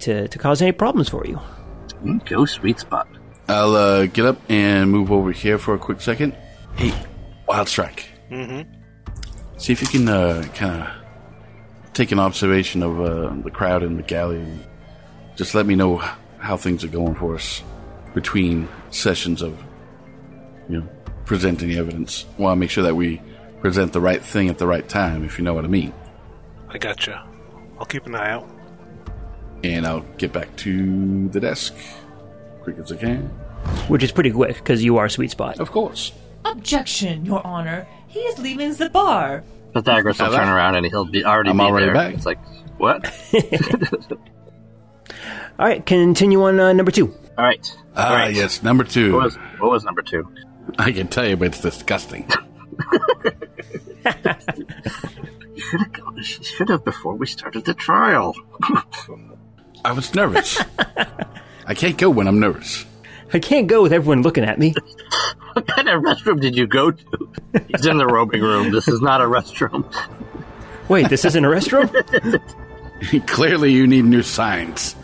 [0.00, 1.38] to, to cause any problems for you.
[2.26, 3.06] Go sweet spot.
[3.48, 6.34] I'll uh, get up and move over here for a quick second.
[6.76, 6.94] Hey,
[7.46, 8.08] Wild Strike.
[8.30, 8.70] Mm-hmm.
[9.58, 10.88] See if you can uh, kind of
[11.92, 14.64] take an observation of uh, the crowd in the galley and
[15.36, 15.96] just let me know
[16.38, 17.62] how things are going for us
[18.14, 19.62] between sessions of,
[20.68, 20.88] you know,
[21.24, 22.26] presenting evidence.
[22.38, 23.20] Want to make sure that we
[23.60, 25.92] present the right thing at the right time, if you know what I mean.
[26.68, 27.24] I gotcha.
[27.78, 28.48] I'll keep an eye out.
[29.62, 31.74] And I'll get back to the desk
[32.62, 33.22] quick as I can.
[33.88, 35.60] Which is pretty quick because you are a sweet spot.
[35.60, 36.12] Of course.
[36.44, 37.86] Objection, Your Honor.
[38.08, 39.44] He is leaving the bar.
[39.72, 41.94] Pythagoras will turn around and he'll be already I'm be already there.
[41.94, 42.14] back.
[42.14, 42.38] It's like
[42.78, 43.04] what?
[45.58, 47.14] All right, continue on uh, number two.
[47.38, 47.76] All right.
[47.96, 48.34] Ah, All right.
[48.34, 49.14] yes, number two.
[49.14, 50.26] What was what was number two?
[50.78, 52.28] I can tell you, but it's disgusting.
[55.54, 56.16] You should have gone.
[56.16, 58.34] You should have before we started the trial.
[59.84, 60.60] I was nervous.
[61.72, 62.84] I can't go when I'm nervous.
[63.32, 64.74] I can't go with everyone looking at me.
[65.54, 67.28] what kind of restroom did you go to?
[67.68, 68.70] He's in the robing room.
[68.70, 69.90] This is not a restroom.
[70.90, 71.88] Wait, this isn't a restroom?
[73.26, 74.94] Clearly, you need new signs.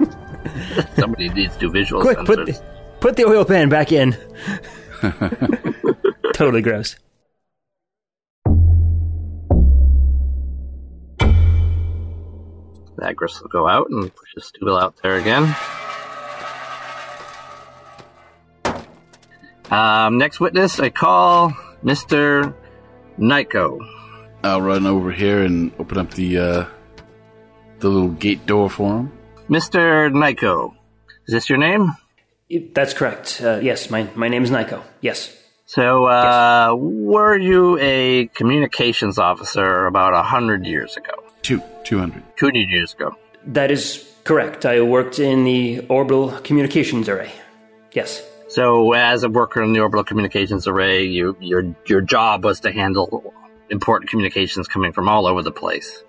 [0.96, 2.60] Somebody needs to visual Quick, put the,
[2.98, 4.16] put the oil pan back in.
[6.34, 6.96] totally gross.
[13.04, 15.54] Pythagoras will go out and push his stool out there again.
[19.70, 21.50] Um, next witness, I call
[21.82, 22.54] Mr.
[23.18, 23.78] Nyco.
[24.42, 26.66] I'll run over here and open up the uh,
[27.80, 29.12] the little gate door for him.
[29.50, 30.10] Mr.
[30.10, 30.74] Nyco,
[31.26, 31.92] is this your name?
[32.72, 33.40] That's correct.
[33.42, 34.82] Uh, yes, my, my name is Nyco.
[35.00, 35.34] Yes.
[35.66, 41.23] So, uh, were you a communications officer about a hundred years ago?
[41.44, 42.22] Two, two hundred.
[42.36, 43.14] Two hundred years ago.
[43.46, 44.64] That is correct.
[44.64, 47.30] I worked in the orbital communications array.
[47.92, 48.22] Yes.
[48.48, 52.72] So, as a worker in the orbital communications array, you, your your job was to
[52.72, 53.34] handle
[53.68, 56.02] important communications coming from all over the place.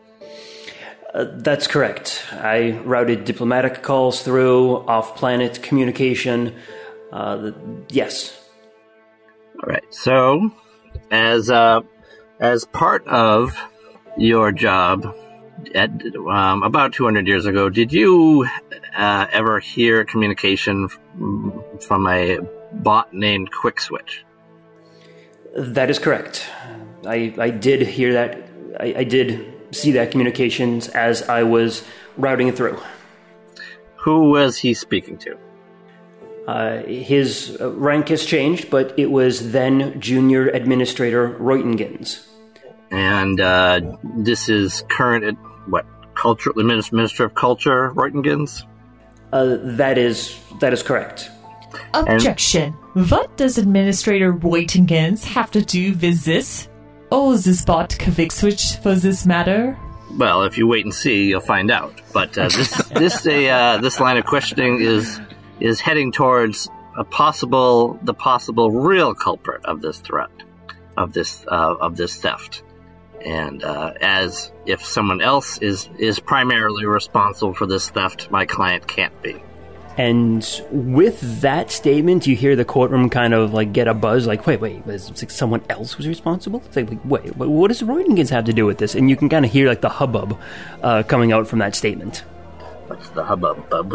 [1.14, 2.24] Uh, that's correct.
[2.32, 6.56] I routed diplomatic calls through, off planet communication.
[7.12, 7.56] Uh, the,
[7.90, 8.38] yes.
[9.56, 9.84] All right.
[9.94, 10.52] So,
[11.12, 11.82] as uh,
[12.40, 13.54] as part of
[14.18, 15.14] your job
[15.74, 18.48] at um, about 200 years ago, did you
[18.96, 22.40] uh, ever hear communication from a
[22.74, 24.26] bot named Quick Switch?
[25.56, 26.48] That is correct.
[27.06, 28.50] I, I did hear that.
[28.80, 31.84] I, I did see that communications as I was
[32.18, 32.80] routing it through.
[33.98, 35.38] Who was he speaking to?
[36.48, 42.28] Uh, his rank has changed, but it was then Junior Administrator Reutingens.
[42.92, 48.64] And uh, this is current, ad- what, culture, Minis- Minister of Culture, Reutingens?
[49.34, 51.30] Uh, that is that is correct.
[51.94, 52.74] Objection.
[52.94, 56.70] What does Administrator Reutingens have to do with this?
[57.12, 59.78] Oh, this bot Quick Switch for this matter?
[60.18, 62.02] Well, if you wait and see, you'll find out.
[62.14, 65.20] But uh, this this a uh, this line of questioning is
[65.60, 70.32] is heading towards a possible the possible real culprit of this threat
[70.98, 72.64] of this uh, of this theft.
[73.26, 78.88] And uh, as if someone else is is primarily responsible for this theft, my client
[78.88, 79.42] can't be.
[79.98, 84.46] And with that statement, you hear the courtroom kind of like get a buzz, like,
[84.46, 86.62] wait, wait, is it like someone else who's responsible?
[86.66, 88.94] It's like, wait, what, what does Reutingens have to do with this?
[88.94, 90.38] And you can kind of hear like the hubbub
[90.84, 92.26] uh, coming out from that statement.
[92.88, 93.94] What's the hubbub bub?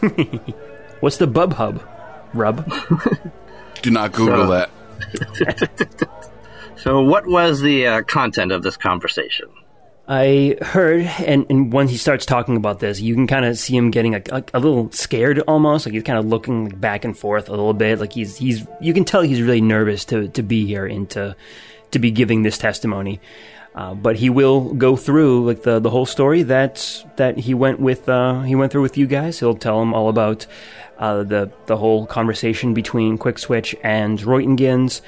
[1.00, 1.82] What's the bub hub?
[2.32, 2.64] Rub?
[3.82, 4.70] Do not Google So- that.
[6.78, 9.48] So, what was the uh, content of this conversation?
[10.06, 13.76] I heard, and, and when he starts talking about this, you can kind of see
[13.76, 17.16] him getting a, a, a little scared almost, like he's kind of looking back and
[17.16, 20.42] forth a little bit, like he's he's you can tell he's really nervous to to
[20.42, 21.36] be here and to
[21.90, 23.20] to be giving this testimony.
[23.74, 27.78] Uh, but he will go through like the, the whole story that that he went
[27.78, 29.38] with uh, he went through with you guys.
[29.38, 30.46] He'll tell him all about
[30.98, 35.02] uh, the the whole conversation between Quick Switch and Reutingens.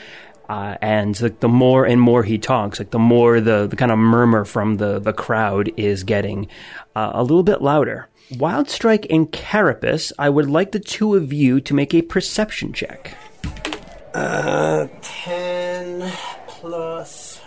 [0.51, 3.93] Uh, and like the more and more he talks, like the more the, the kind
[3.93, 6.49] of murmur from the, the crowd is getting
[6.97, 8.09] uh, a little bit louder.
[8.37, 12.73] Wild Strike and Carapace, I would like the two of you to make a perception
[12.73, 13.17] check.
[14.13, 16.11] Uh, 10
[16.49, 17.41] plus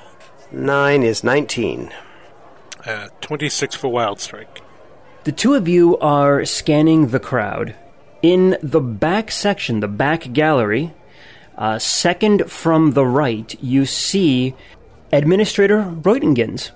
[0.53, 1.93] 9 is 19.
[2.85, 4.61] Uh, 26 for Wild Strike.
[5.25, 7.75] The two of you are scanning the crowd.
[8.21, 10.93] In the back section, the back gallery,
[11.57, 14.55] uh, second from the right, you see
[15.11, 16.71] Administrator Reutingens.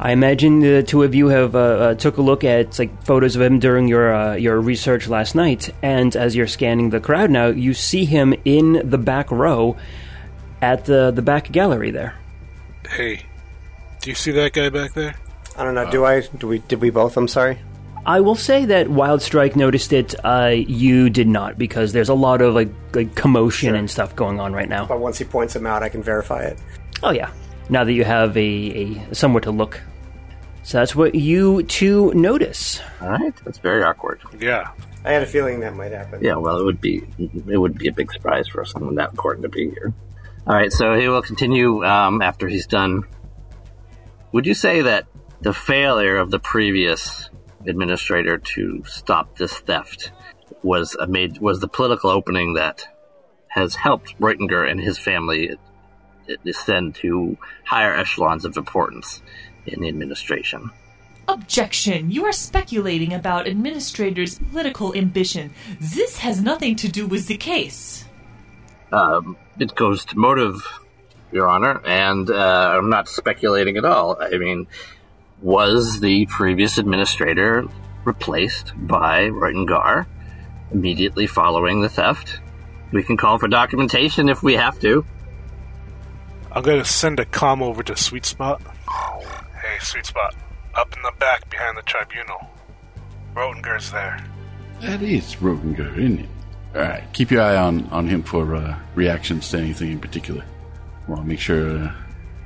[0.00, 3.36] I imagine the two of you have uh, uh, took a look at like photos
[3.36, 7.30] of him during your uh, your research last night, and as you're scanning the crowd
[7.30, 9.76] now, you see him in the back row
[10.60, 12.14] at the the back gallery there.
[12.88, 13.22] Hey,
[14.00, 15.14] do you see that guy back there?
[15.56, 15.88] I don't know.
[15.90, 16.20] Do I?
[16.20, 16.58] Do we?
[16.60, 17.16] Did we both?
[17.16, 17.58] I'm sorry.
[18.04, 20.14] I will say that Wild Strike noticed it.
[20.24, 23.76] Uh, you did not because there's a lot of like like commotion Sure.
[23.76, 24.86] and stuff going on right now.
[24.86, 26.58] But once he points him out, I can verify it.
[27.02, 27.30] Oh yeah.
[27.68, 28.40] Now that you have a,
[29.10, 29.80] a somewhere to look,
[30.64, 32.80] so that's what you two notice.
[33.00, 34.20] All right, that's very awkward.
[34.40, 34.72] Yeah.
[35.04, 36.22] I had a feeling that might happen.
[36.22, 39.42] Yeah, well, it would be it would be a big surprise for someone that important
[39.44, 39.92] to be here.
[40.46, 43.04] All right, so he will continue um, after he's done.
[44.32, 45.06] Would you say that
[45.40, 47.30] the failure of the previous
[47.66, 50.12] administrator to stop this theft
[50.62, 52.86] was a made was the political opening that
[53.48, 55.56] has helped Reutinger and his family
[56.44, 59.22] descend to higher echelons of importance
[59.66, 60.70] in the administration?
[61.28, 62.10] Objection!
[62.10, 65.52] You are speculating about administrators' political ambition.
[65.80, 68.04] This has nothing to do with the case.
[68.90, 70.62] Um, it goes to motive,
[71.30, 74.18] Your Honor, and uh, I'm not speculating at all.
[74.20, 74.66] I mean,
[75.42, 77.64] was the previous administrator
[78.04, 80.06] replaced by Reutinger
[80.70, 82.40] immediately following the theft?
[82.92, 85.04] We can call for documentation if we have to.
[86.50, 88.60] I'm gonna send a comm over to Sweet Spot.
[88.60, 90.34] Hey, Sweet Spot.
[90.74, 92.48] Up in the back behind the tribunal.
[93.34, 94.22] Rotenger's there.
[94.80, 96.28] That is Rotenger, isn't it?
[96.74, 100.44] All right, keep your eye on, on him for uh, reactions to anything in particular.
[101.08, 101.92] Well, make sure uh,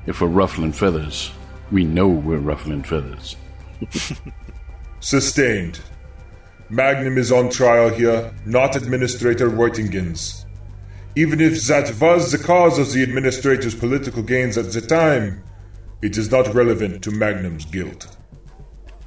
[0.07, 1.33] if we're ruffling feathers,
[1.71, 3.37] we know we're ruffling feathers.
[5.01, 5.81] Sustained.
[6.69, 10.45] Magnum is on trial here, not Administrator Reutingens.
[11.14, 15.43] Even if that was the cause of the Administrator's political gains at the time,
[16.03, 18.17] it is not relevant to Magnum's guilt.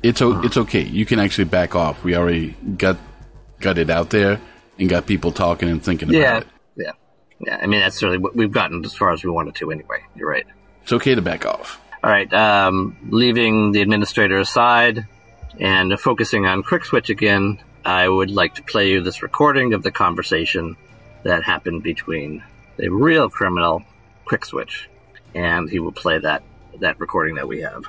[0.01, 0.81] It's o- it's okay.
[0.83, 2.03] You can actually back off.
[2.03, 2.97] We already got
[3.59, 4.39] got it out there
[4.79, 6.47] and got people talking and thinking Yeah, about it.
[6.77, 6.91] yeah,
[7.45, 7.59] yeah.
[7.61, 10.01] I mean, that's really what we've gotten as far as we wanted to anyway.
[10.15, 10.45] You're right.
[10.83, 11.79] It's okay to back off.
[12.03, 15.05] All right, um, leaving the administrator aside
[15.59, 19.83] and focusing on Quick Switch again, I would like to play you this recording of
[19.83, 20.77] the conversation
[21.23, 22.43] that happened between
[22.77, 23.83] the real criminal,
[24.25, 24.89] quick switch,
[25.35, 26.43] and he will play that
[26.79, 27.83] that recording that we have.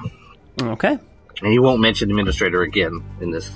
[0.60, 0.98] Okay.
[1.42, 3.50] And he won't mention administrator again in this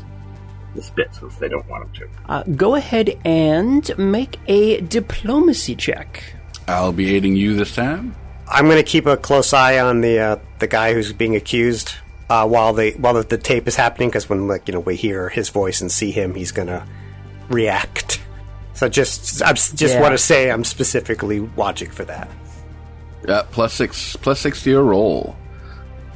[0.74, 2.08] this bit since they don't want him to.
[2.28, 6.22] Uh, go ahead and make a diplomacy check.
[6.66, 8.14] I'll be aiding you this time.
[8.48, 11.94] I'm going to keep a close eye on the uh, the guy who's being accused
[12.28, 14.96] uh, while the while the, the tape is happening because when like you know we
[14.96, 16.86] hear his voice and see him, he's going to
[17.48, 18.20] react.
[18.76, 20.00] So just I just Yeah.
[20.00, 22.28] want to say I'm specifically watching for that.
[23.24, 25.36] Yeah, plus six, plus six to your roll.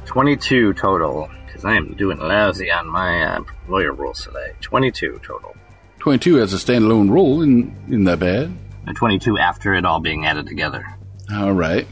[0.05, 4.51] Twenty-two total because I am doing lousy on my uh, lawyer rules today.
[4.59, 5.55] Twenty-two total.
[5.99, 8.51] Twenty-two as a standalone roll, in in that bad.
[8.85, 10.85] And twenty-two after it all being added together.
[11.33, 11.87] All right.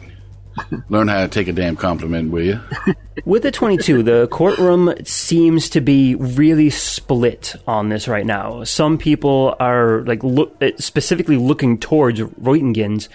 [0.89, 2.59] Learn how to take a damn compliment, will you?
[3.25, 8.63] With the 22, the courtroom seems to be really split on this right now.
[8.63, 13.07] Some people are like look, uh, specifically looking towards Reutingen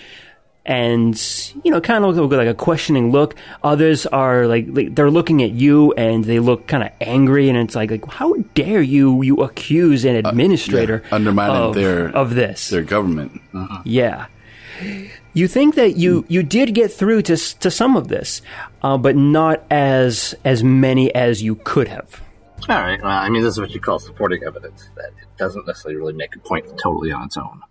[0.64, 3.34] and you know kind of with like a questioning look.
[3.64, 7.74] Others are like, they're looking at you and they look kind of angry and it's
[7.74, 12.70] like like how dare you you accuse an administrator yeah, undermining of, their- of this
[12.70, 13.40] Their government.
[13.84, 14.26] yeah.
[15.34, 18.42] You think that you, you did get through to to some of this,
[18.82, 22.20] uh, but not as as many as you could have.
[22.68, 23.02] All right.
[23.02, 26.12] Well, I mean, this is what you call supporting evidence that it doesn't necessarily really
[26.12, 27.62] make a point totally on its own.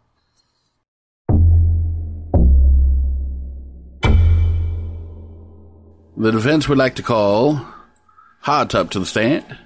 [6.17, 7.65] The defense would like to call
[8.43, 9.57] Hardtop to the stand.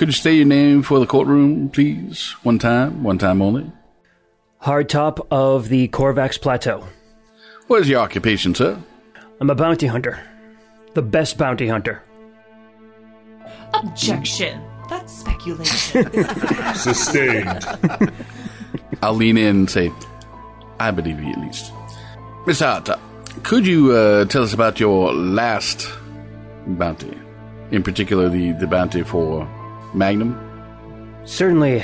[0.00, 2.34] Could you say your name for the courtroom, please?
[2.42, 3.70] One time, one time only.
[4.62, 6.86] Hardtop of the Corvax Plateau.
[7.66, 8.82] What is your occupation, sir?
[9.42, 10.18] I'm a bounty hunter,
[10.94, 12.02] the best bounty hunter.
[13.74, 14.62] Objection.
[14.88, 16.10] That's speculation.
[16.74, 17.66] Sustained.
[19.02, 19.92] I'll lean in and say,
[20.78, 21.74] I believe you at least.
[22.46, 22.80] Mr.
[22.80, 25.90] Hardtop, could you uh, tell us about your last
[26.66, 27.18] bounty?
[27.70, 29.46] In particular, the, the bounty for
[29.94, 30.38] Magnum?
[31.24, 31.82] Certainly,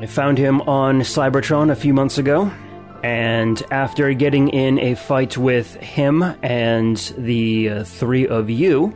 [0.00, 2.50] I found him on Cybertron a few months ago,
[3.02, 8.94] and after getting in a fight with him and the uh, three of you,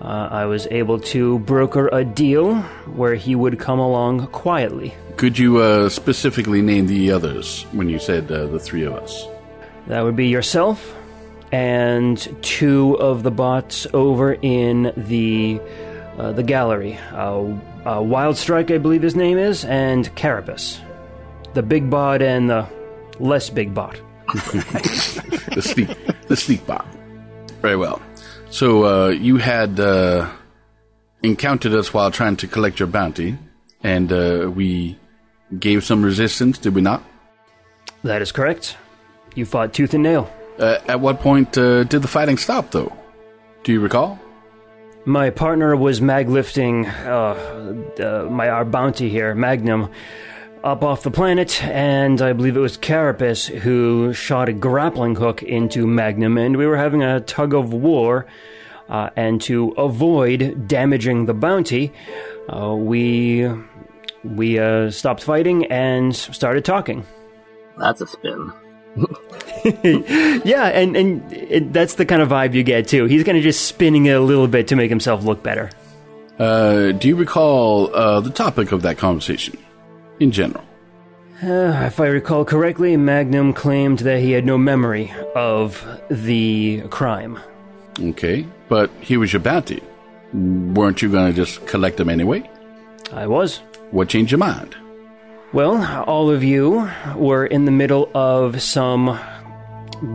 [0.00, 4.94] uh, I was able to broker a deal where he would come along quietly.
[5.16, 9.26] Could you uh, specifically name the others when you said uh, the three of us?
[9.86, 10.96] That would be yourself
[11.52, 15.60] and two of the bots over in the
[16.20, 16.98] uh, the gallery.
[17.12, 17.56] Uh,
[17.86, 20.78] uh, Wild Strike, I believe his name is, and Carapace.
[21.54, 22.68] The big bot and the
[23.18, 23.98] less big bot.
[24.28, 25.88] the sleep,
[26.28, 26.86] the sleep bot.
[27.62, 28.00] Very well.
[28.50, 30.30] So uh, you had uh,
[31.22, 33.38] encountered us while trying to collect your bounty,
[33.82, 34.98] and uh, we
[35.58, 37.02] gave some resistance, did we not?
[38.04, 38.76] That is correct.
[39.34, 40.30] You fought tooth and nail.
[40.58, 42.92] Uh, at what point uh, did the fighting stop, though?
[43.64, 44.18] Do you recall?
[45.06, 49.90] My partner was maglifting uh, uh, my our bounty here, Magnum,
[50.62, 55.42] up off the planet, and I believe it was Carapace who shot a grappling hook
[55.42, 58.26] into Magnum, and we were having a tug of war.
[58.90, 61.92] Uh, and to avoid damaging the bounty,
[62.52, 63.48] uh, we
[64.22, 67.06] we uh, stopped fighting and started talking.
[67.78, 68.52] That's a spin.
[70.42, 73.04] Yeah, and and it, that's the kind of vibe you get too.
[73.04, 75.70] He's kind of just spinning it a little bit to make himself look better.
[76.38, 79.58] Uh, do you recall uh, the topic of that conversation
[80.18, 80.64] in general?
[81.42, 87.38] Uh, if I recall correctly, Magnum claimed that he had no memory of the crime.
[87.98, 89.82] Okay, but he was your bounty.
[90.32, 92.48] Weren't you going to just collect him anyway?
[93.12, 93.58] I was.
[93.90, 94.76] What changed your mind?
[95.52, 99.18] Well, all of you were in the middle of some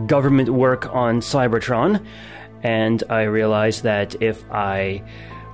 [0.07, 2.05] government work on Cybertron,
[2.63, 5.03] and I realized that if I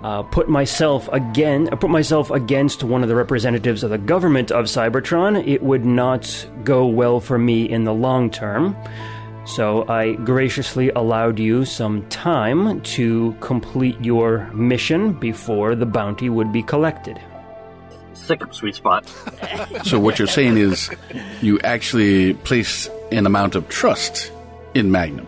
[0.03, 4.51] uh, put myself again, uh, put myself against one of the representatives of the government
[4.51, 8.77] of Cybertron, it would not go well for me in the long term.
[9.45, 16.53] So I graciously allowed you some time to complete your mission before the bounty would
[16.53, 17.19] be collected.
[18.25, 19.05] Sick of sweet spot.
[19.83, 20.89] So what you're saying is
[21.41, 24.31] you actually place an amount of trust
[24.73, 25.27] in Magnum.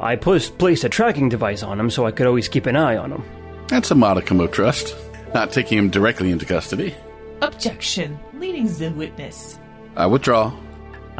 [0.00, 2.96] I pus- placed a tracking device on him so I could always keep an eye
[2.96, 3.22] on him.
[3.68, 4.96] That's a modicum of trust.
[5.34, 6.94] Not taking him directly into custody.
[7.42, 8.18] Objection.
[8.34, 9.58] Leading the witness.
[9.96, 10.52] I withdraw.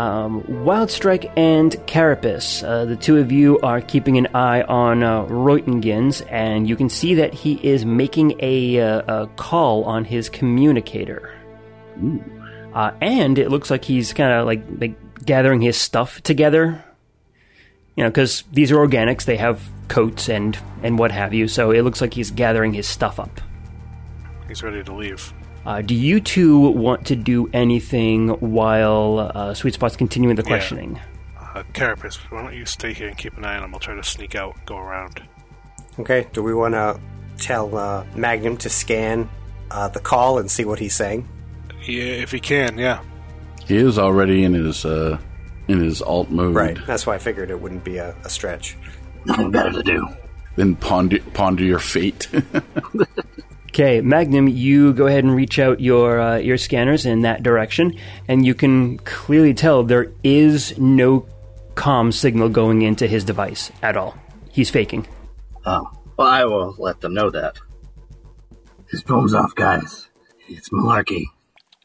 [0.02, 5.26] Um, Wildstrike and Carapace, uh, the two of you are keeping an eye on uh,
[5.26, 10.28] Reutengens, and you can see that he is making a, uh, a call on his
[10.28, 11.32] communicator.
[12.74, 16.84] Uh, and it looks like he's kind of like, like gathering his stuff together.
[17.94, 21.70] You know, because these are organics, they have coats and, and what have you, so
[21.70, 23.40] it looks like he's gathering his stuff up.
[24.48, 25.32] He's ready to leave.
[25.64, 30.48] Uh, do you two want to do anything while uh, Sweet Spot's continuing the Yeah.
[30.48, 31.00] questioning?
[31.38, 33.74] Uh, Carapace, why don't you stay here and keep an eye on him?
[33.74, 35.22] I'll try to sneak out, go around.
[35.98, 36.26] Okay.
[36.32, 36.98] Do we want to
[37.38, 39.28] tell uh, Magnum to scan
[39.70, 41.28] uh, the call and see what he's saying?
[41.84, 43.00] Yeah, if he can, yeah.
[43.66, 45.18] He is already in his uh,
[45.68, 46.54] in his alt mode.
[46.54, 46.78] Right.
[46.86, 48.76] That's why I figured it wouldn't be a, a stretch.
[49.24, 50.08] Nothing better to do.
[50.56, 52.28] Then ponder ponder your fate.
[53.72, 57.94] Okay, Magnum, you go ahead and reach out your uh, your scanners in that direction,
[58.28, 61.26] and you can clearly tell there is no
[61.74, 64.14] comm signal going into his device at all.
[64.50, 65.08] He's faking.
[65.64, 65.90] Oh.
[66.18, 67.56] Well, I will let them know that.
[68.90, 70.08] His phone's off, guys.
[70.48, 71.24] It's malarkey.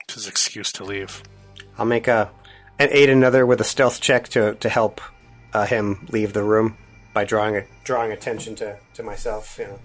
[0.04, 1.24] It's his excuse to leave.
[1.78, 2.30] I'll make a
[2.78, 5.00] and aid another with a stealth check to to help
[5.54, 6.78] uh, him leave the room
[7.14, 9.58] by drawing a, drawing attention to, to myself.
[9.58, 9.80] You know.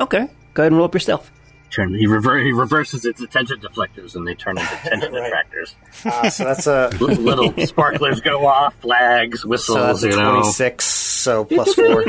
[0.00, 1.30] Okay, go ahead and roll up your stealth.
[1.70, 1.92] Turn.
[1.94, 5.26] He, rever- he reverses its attention deflectors, and they turn into attention Right.
[5.26, 5.74] attractors.
[6.04, 9.76] Uh, so that's a Little, little sparklers go off, flags, whistles.
[9.76, 10.32] so that's a you know.
[10.40, 10.84] twenty six.
[10.86, 12.04] So plus four.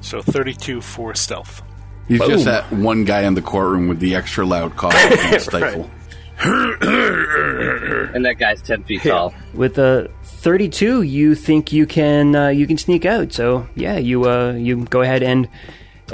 [0.00, 1.62] So 32 for stealth.
[2.08, 2.44] He's just Boom.
[2.44, 5.90] that one guy in the courtroom with the extra loud cough he can't stifle.
[6.38, 9.34] And that guy's ten feet tall.
[9.54, 13.32] With a 32, you think you can uh, you can sneak out.
[13.32, 15.48] So yeah, you uh, you go ahead and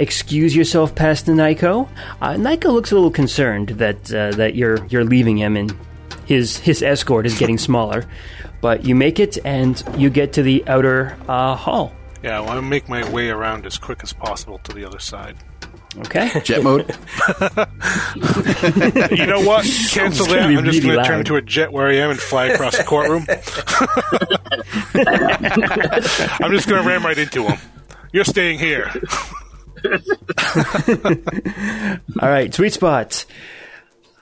[0.00, 1.88] excuse yourself past the Nyco.
[2.20, 5.74] Uh, Nyco looks a little concerned that uh, that you're you're leaving him and
[6.26, 8.04] his his escort is getting smaller.
[8.60, 11.92] But you make it and you get to the outer uh, hall.
[12.22, 14.98] Yeah, I want to make my way around as quick as possible to the other
[14.98, 15.36] side.
[15.98, 16.30] Okay.
[16.44, 16.90] Jet mode.
[19.10, 19.64] You know what?
[19.90, 20.42] Cancel that.
[20.42, 22.76] I'm just really going to turn into a jet where I am and fly across
[22.76, 23.26] the courtroom.
[26.40, 27.58] I'm just going to ram right into him.
[28.12, 28.90] You're staying here.
[32.20, 33.24] All right, sweet spot.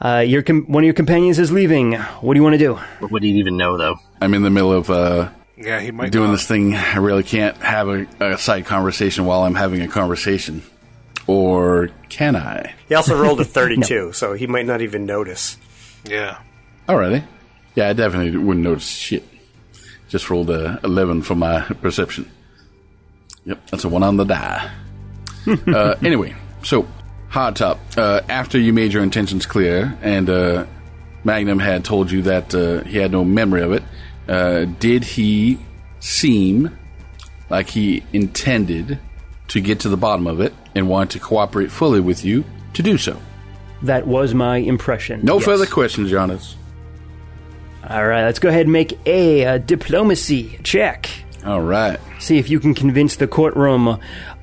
[0.00, 1.94] Uh, your com- one of your companions is leaving.
[1.94, 2.74] What do you want to do?
[3.00, 3.96] What would he even know though?
[4.20, 6.32] I'm in the middle of uh, Yeah, he might doing not.
[6.32, 6.74] this thing.
[6.76, 10.62] I really can't have a, a side conversation while I'm having a conversation.
[11.26, 12.74] Or can I?
[12.88, 15.56] He also rolled a thirty two, so he might not even notice.
[16.04, 16.38] Yeah.
[16.88, 17.24] Alrighty.
[17.74, 19.24] Yeah, I definitely wouldn't notice shit.
[20.08, 22.30] Just rolled a 11 for my perception.
[23.44, 24.70] Yep, that's a one on the die.
[25.68, 26.86] Uh, anyway, so,
[27.28, 27.78] hard top.
[27.96, 30.66] Uh, after you made your intentions clear and uh,
[31.24, 33.82] Magnum had told you that uh, he had no memory of it,
[34.28, 35.58] uh, did he
[36.00, 36.76] seem
[37.50, 38.98] like he intended
[39.48, 42.44] to get to the bottom of it and wanted to cooperate fully with you
[42.74, 43.18] to do so?
[43.82, 45.20] That was my impression.
[45.24, 45.44] No Yes.
[45.44, 46.56] further questions, Jonas.
[47.88, 51.08] All right, let's go ahead and make a, uh diplomacy check.
[51.46, 51.98] All right.
[52.18, 53.98] See if you can convince the courtroom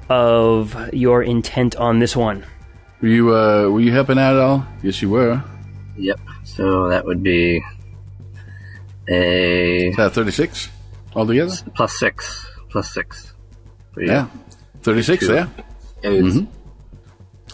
[0.09, 2.45] of your intent on this one.
[3.01, 4.65] Were you uh, were you helping out at all?
[4.83, 5.43] Yes, you were.
[5.97, 6.19] Yep.
[6.43, 7.61] So that would be
[9.09, 10.69] a Is that thirty six
[11.15, 11.53] altogether?
[11.75, 12.45] plus six.
[12.69, 13.33] Plus six.
[13.97, 14.27] Yeah,
[14.81, 15.25] thirty six.
[15.25, 15.35] Sure.
[15.35, 15.47] Yeah.
[16.03, 16.43] It's-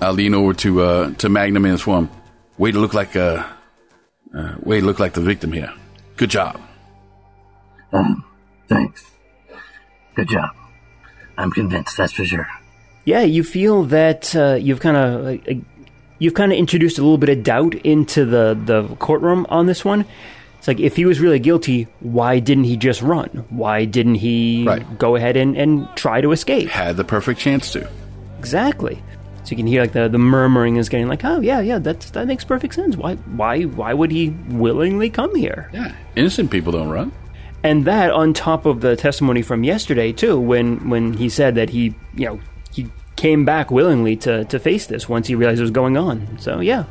[0.02, 2.10] I'll lean over to uh, to Magnum and inform.
[2.58, 3.44] Way to look like uh,
[4.36, 5.72] uh, way to look like the victim here.
[6.18, 6.60] Good job.
[7.94, 8.24] Um,
[8.68, 9.04] thanks.
[10.16, 10.50] Good job.
[11.42, 12.48] I'm convinced, that's for sure.
[13.06, 15.54] Yeah, you feel that uh, you've kind of uh,
[16.20, 19.84] you've kind of introduced a little bit of doubt into the the courtroom on this
[19.84, 20.06] one.
[20.60, 23.46] It's like if he was really guilty, why didn't he just run?
[23.50, 25.00] Why didn't he Right.
[25.00, 26.70] go ahead and, and try to escape?
[26.70, 27.90] Had the perfect chance to.
[28.38, 29.02] Exactly.
[29.44, 32.12] So you can hear like the, the murmuring is getting like, oh yeah, yeah, that's
[32.12, 32.96] that makes perfect sense.
[32.96, 35.72] Why why why would he willingly come here?
[35.74, 37.12] Yeah, innocent people don't run.
[37.64, 41.70] And that on top of the testimony from yesterday too, when when he said that
[41.70, 42.40] he you know
[42.74, 46.40] he came back willingly to to face this once he realized what was going on.
[46.40, 46.86] So yeah,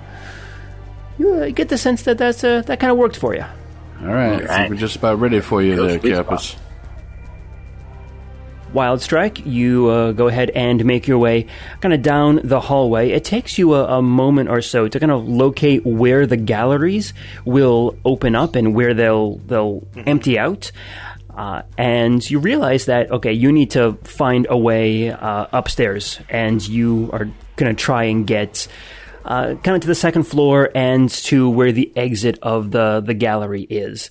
[1.19, 3.45] you uh, get the sense that that's uh, that kind of worked for you.
[4.01, 6.57] All right, I think we're just about ready for you Go there, sweet Carapace.
[8.73, 11.47] Wild Strike, you uh, go ahead and make your way
[11.81, 13.11] kind of down the hallway.
[13.11, 17.13] It takes you a, a moment or so to kind of locate where the galleries
[17.45, 20.71] will open up and where they'll they'll empty out.
[21.35, 26.67] Uh, and you realize that okay, you need to find a way uh, upstairs, and
[26.67, 28.69] you are going to try and get
[29.25, 33.15] uh, kind of to the second floor and to where the exit of the the
[33.15, 34.11] gallery is.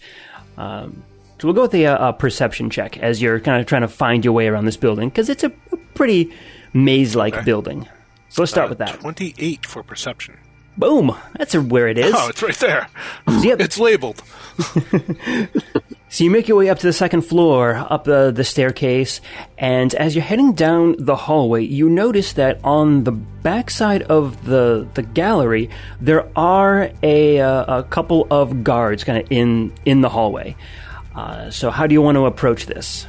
[0.58, 1.04] Um,
[1.40, 4.24] so we'll go with a, a perception check as you're kind of trying to find
[4.26, 6.32] your way around this building because it's a, a pretty
[6.74, 7.88] maze-like building.
[8.30, 9.00] So let's start Uh, with that.
[9.00, 10.38] 28 for perception.
[10.78, 11.14] Boom!
[11.38, 12.14] That's where it is.
[12.16, 12.88] Oh, it's right there.
[13.42, 13.60] Yep.
[13.66, 14.22] It's labeled.
[16.12, 19.22] So you make your way up to the second floor, up the, the staircase,
[19.60, 24.88] and as you're heading down the hallway, you notice that on the backside of the
[24.96, 25.70] the gallery
[26.02, 30.56] there are a uh, a couple of guards kind of in in the hallway.
[31.20, 33.06] Uh, so how do you want to approach this?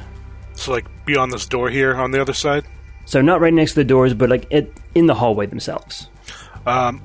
[0.53, 2.65] So, like, beyond this door here on the other side.
[3.05, 6.07] So not right next to the doors, but like it, in the hallway themselves,
[6.65, 7.01] Um,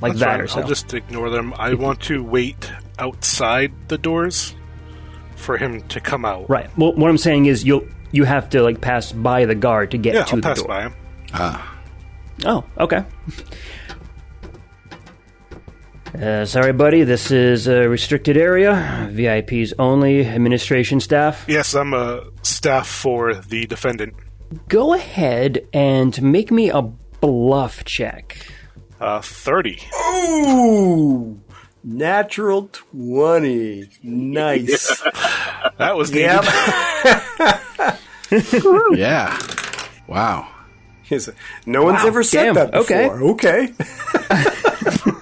[0.00, 0.40] like that fine.
[0.40, 0.60] or so.
[0.60, 1.54] I'll just ignore them.
[1.58, 4.54] I want to wait outside the doors
[5.36, 6.48] for him to come out.
[6.50, 6.68] Right.
[6.76, 9.98] Well, what I'm saying is you'll you have to like pass by the guard to
[9.98, 10.68] get Yeah, to I'll the pass door.
[10.68, 10.94] by him.
[11.34, 11.78] Ah.
[12.44, 13.04] Oh, okay.
[16.20, 17.04] Uh, sorry, buddy.
[17.04, 19.08] This is a restricted area.
[19.12, 20.26] VIPs only.
[20.26, 21.44] Administration staff.
[21.48, 24.14] Yes, I'm a staff for the defendant.
[24.68, 28.46] Go ahead and make me a bluff check.
[29.00, 29.80] Uh, 30.
[30.12, 31.40] Ooh,
[31.82, 33.88] natural twenty.
[34.02, 35.02] Nice.
[35.78, 36.26] That was needed.
[36.44, 37.98] yep.
[38.98, 39.38] Yeah.
[40.06, 40.48] Wow.
[41.02, 41.30] He's-
[41.66, 43.08] no one's Wow, ever said damn, that okay.
[43.08, 43.18] before.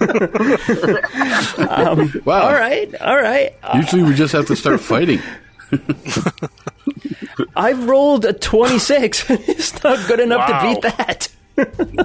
[0.15, 2.07] Okay.
[2.25, 2.41] Wow.
[2.41, 3.53] All right, all right.
[3.75, 5.19] Usually we just have to start fighting.
[7.55, 9.25] I've rolled a 26.
[9.29, 10.59] it's not good enough Wow.
[10.61, 11.27] to beat that.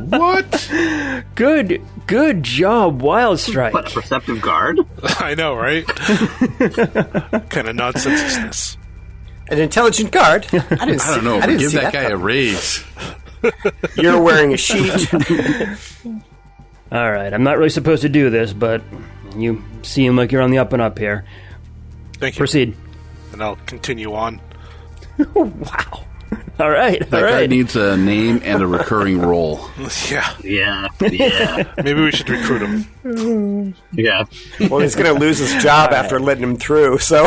[0.08, 0.70] What?
[1.34, 3.72] Good, good job, Wild Strike.
[3.74, 4.80] What, a perceptive guard?
[5.18, 5.86] I know, right?
[7.50, 8.76] kind of nonsense is this?
[9.48, 10.46] An intelligent guard.
[10.52, 11.00] I didn't.
[11.00, 11.36] See, I don't know.
[11.38, 12.02] I didn't give see that that.
[12.04, 12.84] guy a raise.
[13.96, 15.08] You're wearing a sheet.
[16.92, 18.82] All right, I'm not really supposed to do this, but
[19.36, 21.24] you seem like you're on the up and up here.
[22.18, 22.38] Thank you.
[22.38, 22.76] Proceed.
[23.32, 24.40] And I'll continue on.
[25.34, 26.04] Wow.
[26.58, 27.50] All right, That all guy right.
[27.50, 29.68] needs a name and a recurring role.
[30.10, 33.74] Yeah, Yeah, yeah, maybe we should recruit him.
[33.92, 34.24] yeah.
[34.70, 36.98] well, he's going to lose his job after letting him through.
[36.98, 37.26] So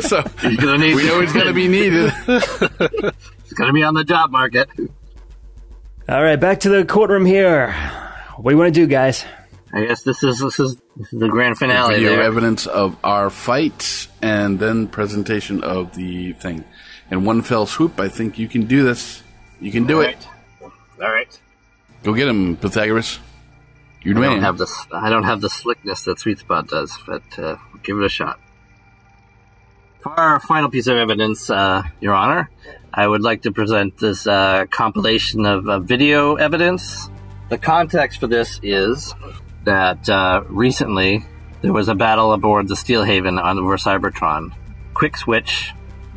[0.00, 0.94] So He's gonna need.
[0.96, 2.10] we know he's going to be needed.
[2.12, 4.68] He's gonna be on the job market.
[6.08, 7.72] All right, back to the courtroom here.
[8.36, 9.24] What do you want to do, guys?
[9.72, 11.94] I guess this is this is, this is the grand finale.
[11.94, 12.22] Video there.
[12.22, 16.64] evidence of our fight and then presentation of the thing.
[17.10, 19.22] In one fell swoop, I think you can do this.
[19.60, 20.16] You can do it.
[20.60, 21.40] All right.
[22.02, 23.20] Go get him, Pythagoras.
[24.02, 26.98] You're the I don't have the I don't have the slickness that Sweet Spot does,
[27.06, 28.40] but uh, give it a shot.
[30.02, 32.50] For our final piece of evidence, uh, Your Honor,
[32.92, 37.08] I would like to present this uh, compilation of uh, video evidence.
[37.50, 39.14] The context for this is
[39.62, 41.24] that uh, recently
[41.60, 44.52] there was a battle aboard the Steelhaven on over Cybertron.
[44.92, 45.72] Quick Switch,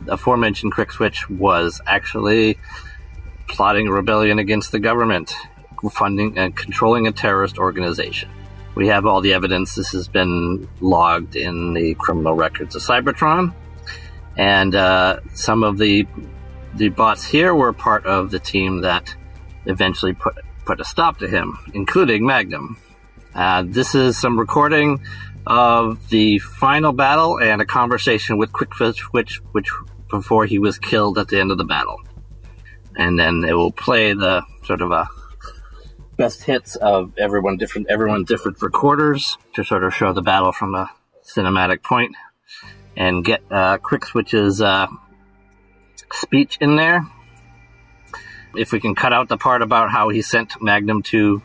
[0.07, 2.57] aforementioned Quick Switch, was actually
[3.47, 5.35] plotting a rebellion against the government,
[5.91, 8.29] funding and controlling a terrorist organization.
[8.73, 9.75] We have all the evidence.
[9.75, 13.53] This has been logged in the criminal records of Cybertron,
[14.37, 16.07] and uh, some of the
[16.75, 19.15] the bots here were part of the team that
[19.65, 22.77] eventually put put a stop to him, including Magnum.
[23.33, 25.01] Uh, this is some recording
[25.45, 29.69] of the final battle and a conversation with Quick Switch, which which
[30.09, 31.97] before he was killed at the end of the battle
[32.97, 35.07] and then it will play the sort of a
[36.17, 40.73] best hits of everyone different everyone different recorders to sort of show the battle from
[40.73, 40.89] a
[41.23, 42.15] cinematic point
[42.95, 44.87] and get uh, quick switches uh,
[46.13, 47.05] speech in there
[48.55, 51.41] if we can cut out the part about how he sent magnum to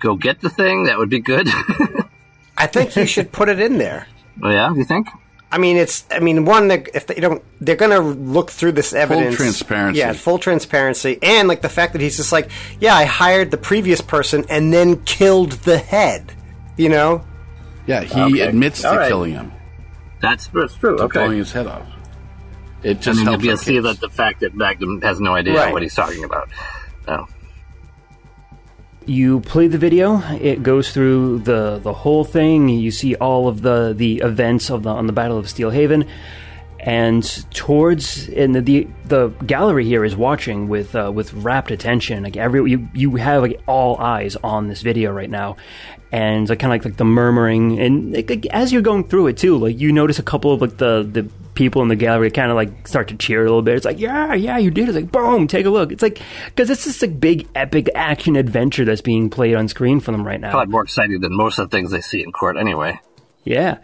[0.00, 1.48] go get the thing that would be good
[2.58, 4.06] I think you should put it in there.
[4.42, 5.08] oh yeah you think
[5.54, 6.06] I mean, it's.
[6.10, 6.70] I mean, one.
[6.70, 9.36] If they don't, they're going to look through this evidence.
[9.36, 9.98] Full transparency.
[9.98, 12.48] Yeah, full transparency, and like the fact that he's just like,
[12.80, 16.32] yeah, I hired the previous person and then killed the head.
[16.78, 17.26] You know,
[17.86, 18.40] yeah, he Okay.
[18.40, 19.08] admits All to right.
[19.08, 19.52] killing him,
[20.22, 21.86] that's, that's true to okay blowing his head off.
[22.82, 23.42] It I just mean, you'll helps.
[23.42, 25.72] be our able to see that the fact that Magnum has no idea Right.
[25.72, 26.48] what he's talking about.
[27.06, 27.26] Oh.
[29.04, 30.18] You play the video.
[30.40, 32.68] It goes through the the whole thing.
[32.68, 36.06] You see all of the the events of the on the Battle of Steelhaven,
[36.82, 42.24] and towards and the the, the gallery here is watching with uh, with rapt attention.
[42.24, 45.56] Like every you you have like all eyes on this video right now,
[46.10, 49.28] and like kind of like, like the murmuring and like, like, as you're going through
[49.28, 52.30] it too, like you notice a couple of like the the people in the gallery
[52.30, 53.76] kind of like start to cheer a little bit.
[53.76, 54.88] It's like, yeah, yeah, you did.
[54.88, 55.92] It's like, boom, take a look.
[55.92, 60.00] It's like because it's just a big epic action adventure that's being played on screen
[60.00, 60.50] for them right now.
[60.50, 63.00] Probably more exciting than most of the things they see in court anyway.
[63.44, 63.78] Yeah.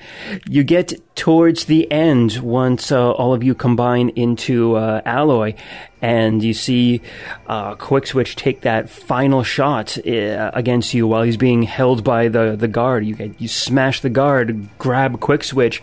[0.49, 5.55] You get towards the end once uh, all of you combine into uh, Alloy
[6.01, 7.01] and you see
[7.49, 12.29] uh, Quick Switch take that final shot uh, against you while he's being held by
[12.29, 13.05] the, the guard.
[13.05, 15.83] You, get, you smash the guard, grab Quick Switch,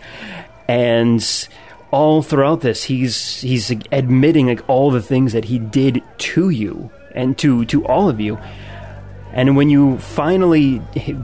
[0.66, 1.48] and
[1.90, 6.90] all throughout this, he's, he's admitting like all the things that he did to you
[7.14, 8.38] and to, to all of you.
[9.36, 10.80] And when you finally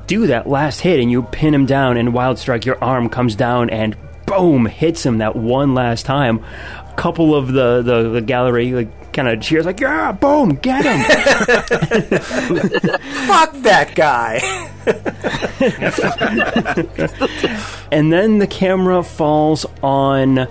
[0.07, 3.35] do that last hit and you pin him down and Wild Strike, your arm comes
[3.35, 3.97] down and
[4.27, 6.45] boom, hits him that one last time.
[6.87, 10.85] A couple of the, the, the gallery like kind of cheers like, yeah, boom, get
[10.85, 11.03] him.
[13.29, 14.41] Fuck that guy.
[17.91, 20.49] and then the camera falls on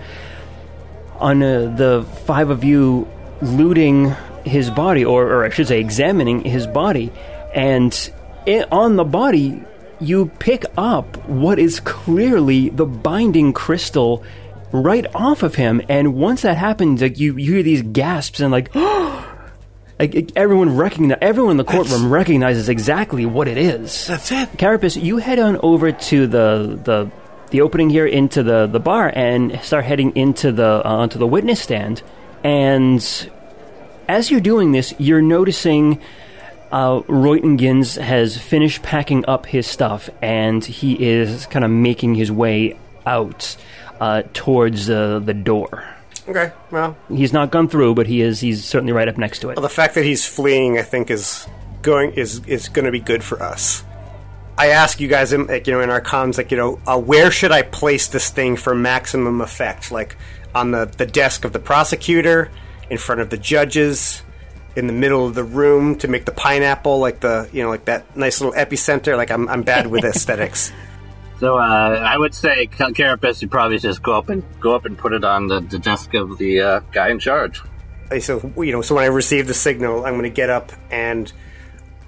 [1.19, 3.07] on uh, the five of you
[3.43, 7.11] looting his body, or, or I should say, examining his body
[7.53, 8.11] and
[8.45, 9.63] it, on the body
[10.01, 14.23] you pick up what is clearly the binding crystal
[14.71, 15.81] right off of him.
[15.87, 18.73] And once that happens like you, you hear these gasps and like
[19.99, 24.07] like everyone recognize everyone in the courtroom that's, recognizes exactly what it is.
[24.07, 24.57] That's it.
[24.57, 27.11] Carapace you head on over to the the
[27.51, 31.27] the opening here into the the bar and start heading into the uh, onto the
[31.27, 32.01] witness stand.
[32.43, 33.29] And
[34.07, 36.01] as you're doing this you're noticing
[36.71, 42.31] uh, Reutengins has finished packing up his stuff and he is kind of making his
[42.31, 43.55] way out
[43.99, 45.85] uh, towards uh, the door.
[46.27, 48.39] Okay, well, he's not gone through, but he is.
[48.39, 49.57] He's certainly right up next to it.
[49.57, 51.47] Well, the fact that he's fleeing, I think, is
[51.81, 53.83] going is is going to be good for us.
[54.57, 57.31] I ask you guys, like, you know, in our comms, like, you know, uh, where
[57.31, 59.91] should I place this thing for maximum effect?
[59.91, 60.15] Like
[60.53, 62.51] on the the desk of the prosecutor,
[62.89, 64.21] in front of the judges,
[64.75, 67.85] in the middle of the room to make the pineapple like the you know like
[67.85, 69.17] that nice little epicenter.
[69.17, 70.71] Like I'm I'm bad with aesthetics.
[71.39, 74.95] So uh, I would say, Carapace, you probably just go up and go up and
[74.95, 77.63] put it on the, the desk of the uh, guy in charge.
[78.19, 81.31] So you know, so when I receive the signal, I'm going to get up and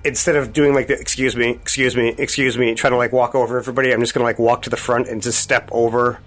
[0.03, 3.35] instead of doing like the excuse me, excuse me, excuse me, trying to like walk
[3.35, 6.19] over everybody, I'm just going to like walk to the front and just step over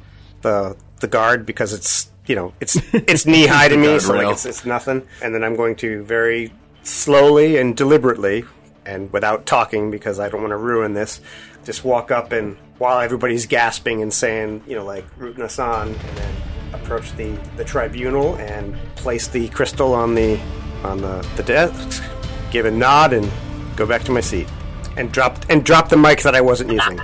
[0.43, 4.33] the the guard because it's you know, it's it's knee high to me, so like
[4.33, 5.07] it's, it's nothing.
[5.23, 6.53] And then I'm going to very
[6.83, 8.45] slowly and deliberately,
[8.85, 11.21] and without talking because I don't want to ruin this,
[11.65, 15.89] just walk up and while everybody's gasping and saying, you know, like rooting us on,
[15.89, 16.35] and then
[16.75, 20.39] approach the, the tribunal and place the crystal on the
[20.85, 22.03] on the, the desk,
[22.51, 23.31] give a nod, and
[23.77, 24.49] go back to my seat,
[24.97, 26.97] and drop and drop the mic that I wasn't using.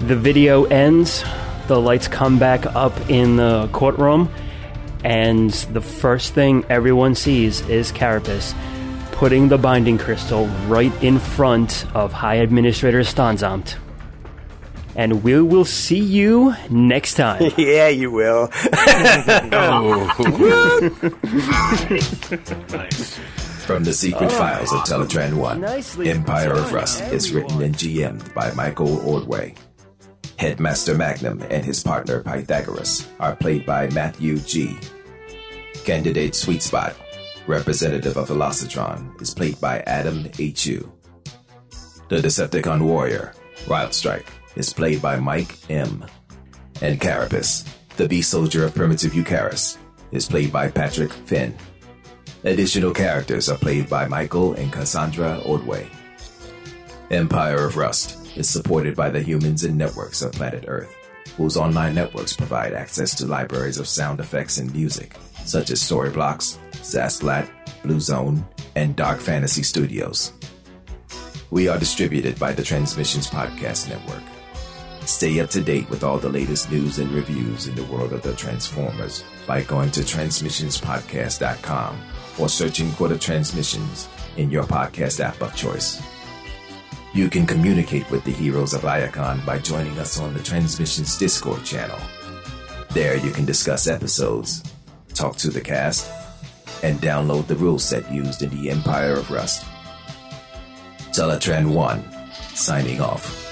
[0.00, 1.24] the video ends
[1.68, 4.28] the lights come back up in the courtroom,
[5.04, 8.54] and the first thing everyone sees is Carapace
[9.18, 13.74] putting the binding crystal right in front of High Administrator Stanzamt.
[14.94, 17.50] And we will see you next time.
[17.56, 18.48] yeah, you will.
[22.70, 23.18] nice.
[23.66, 28.32] From the secret oh, files of Teletran 1, Empire of Rust is written and GM'd
[28.34, 29.54] by Michael Ordway.
[30.38, 34.78] Headmaster Magnum and his partner Pythagoras are played by Matthew G.
[35.84, 36.94] Candidate Sweet Spot,
[37.48, 40.92] representative of Velocitron, is played by Adam H.U.
[42.08, 43.34] The Decepticon Warrior,
[43.68, 46.06] Wild Strike, is played by Mike M.
[46.82, 47.64] And Carapace,
[47.96, 49.76] the Beast Soldier of Primitive Eucharis,
[50.12, 51.52] is played by Patrick Finn.
[52.44, 55.88] Additional characters are played by Michael and Cassandra Ordway.
[57.10, 60.94] Empire of Rust is supported by the humans and networks of planet Earth,
[61.36, 65.14] whose online networks provide access to libraries of sound effects and music,
[65.44, 67.48] such as Storyblocks, Zapsplat,
[67.82, 70.32] Blue Zone, and Dark Fantasy Studios.
[71.50, 74.22] We are distributed by the Transmissions Podcast Network.
[75.06, 78.22] Stay up to date with all the latest news and reviews in the world of
[78.22, 81.98] the Transformers by going to transmissionspodcast.com
[82.38, 86.02] or searching for the Transmissions in your podcast app of choice.
[87.14, 91.64] You can communicate with the heroes of Iacon by joining us on the Transmissions Discord
[91.64, 91.98] channel.
[92.90, 94.62] There you can discuss episodes,
[95.14, 96.10] talk to the cast,
[96.82, 99.64] and download the rule set used in the Empire of Rust.
[101.12, 102.04] Teletran 1,
[102.54, 103.47] signing off.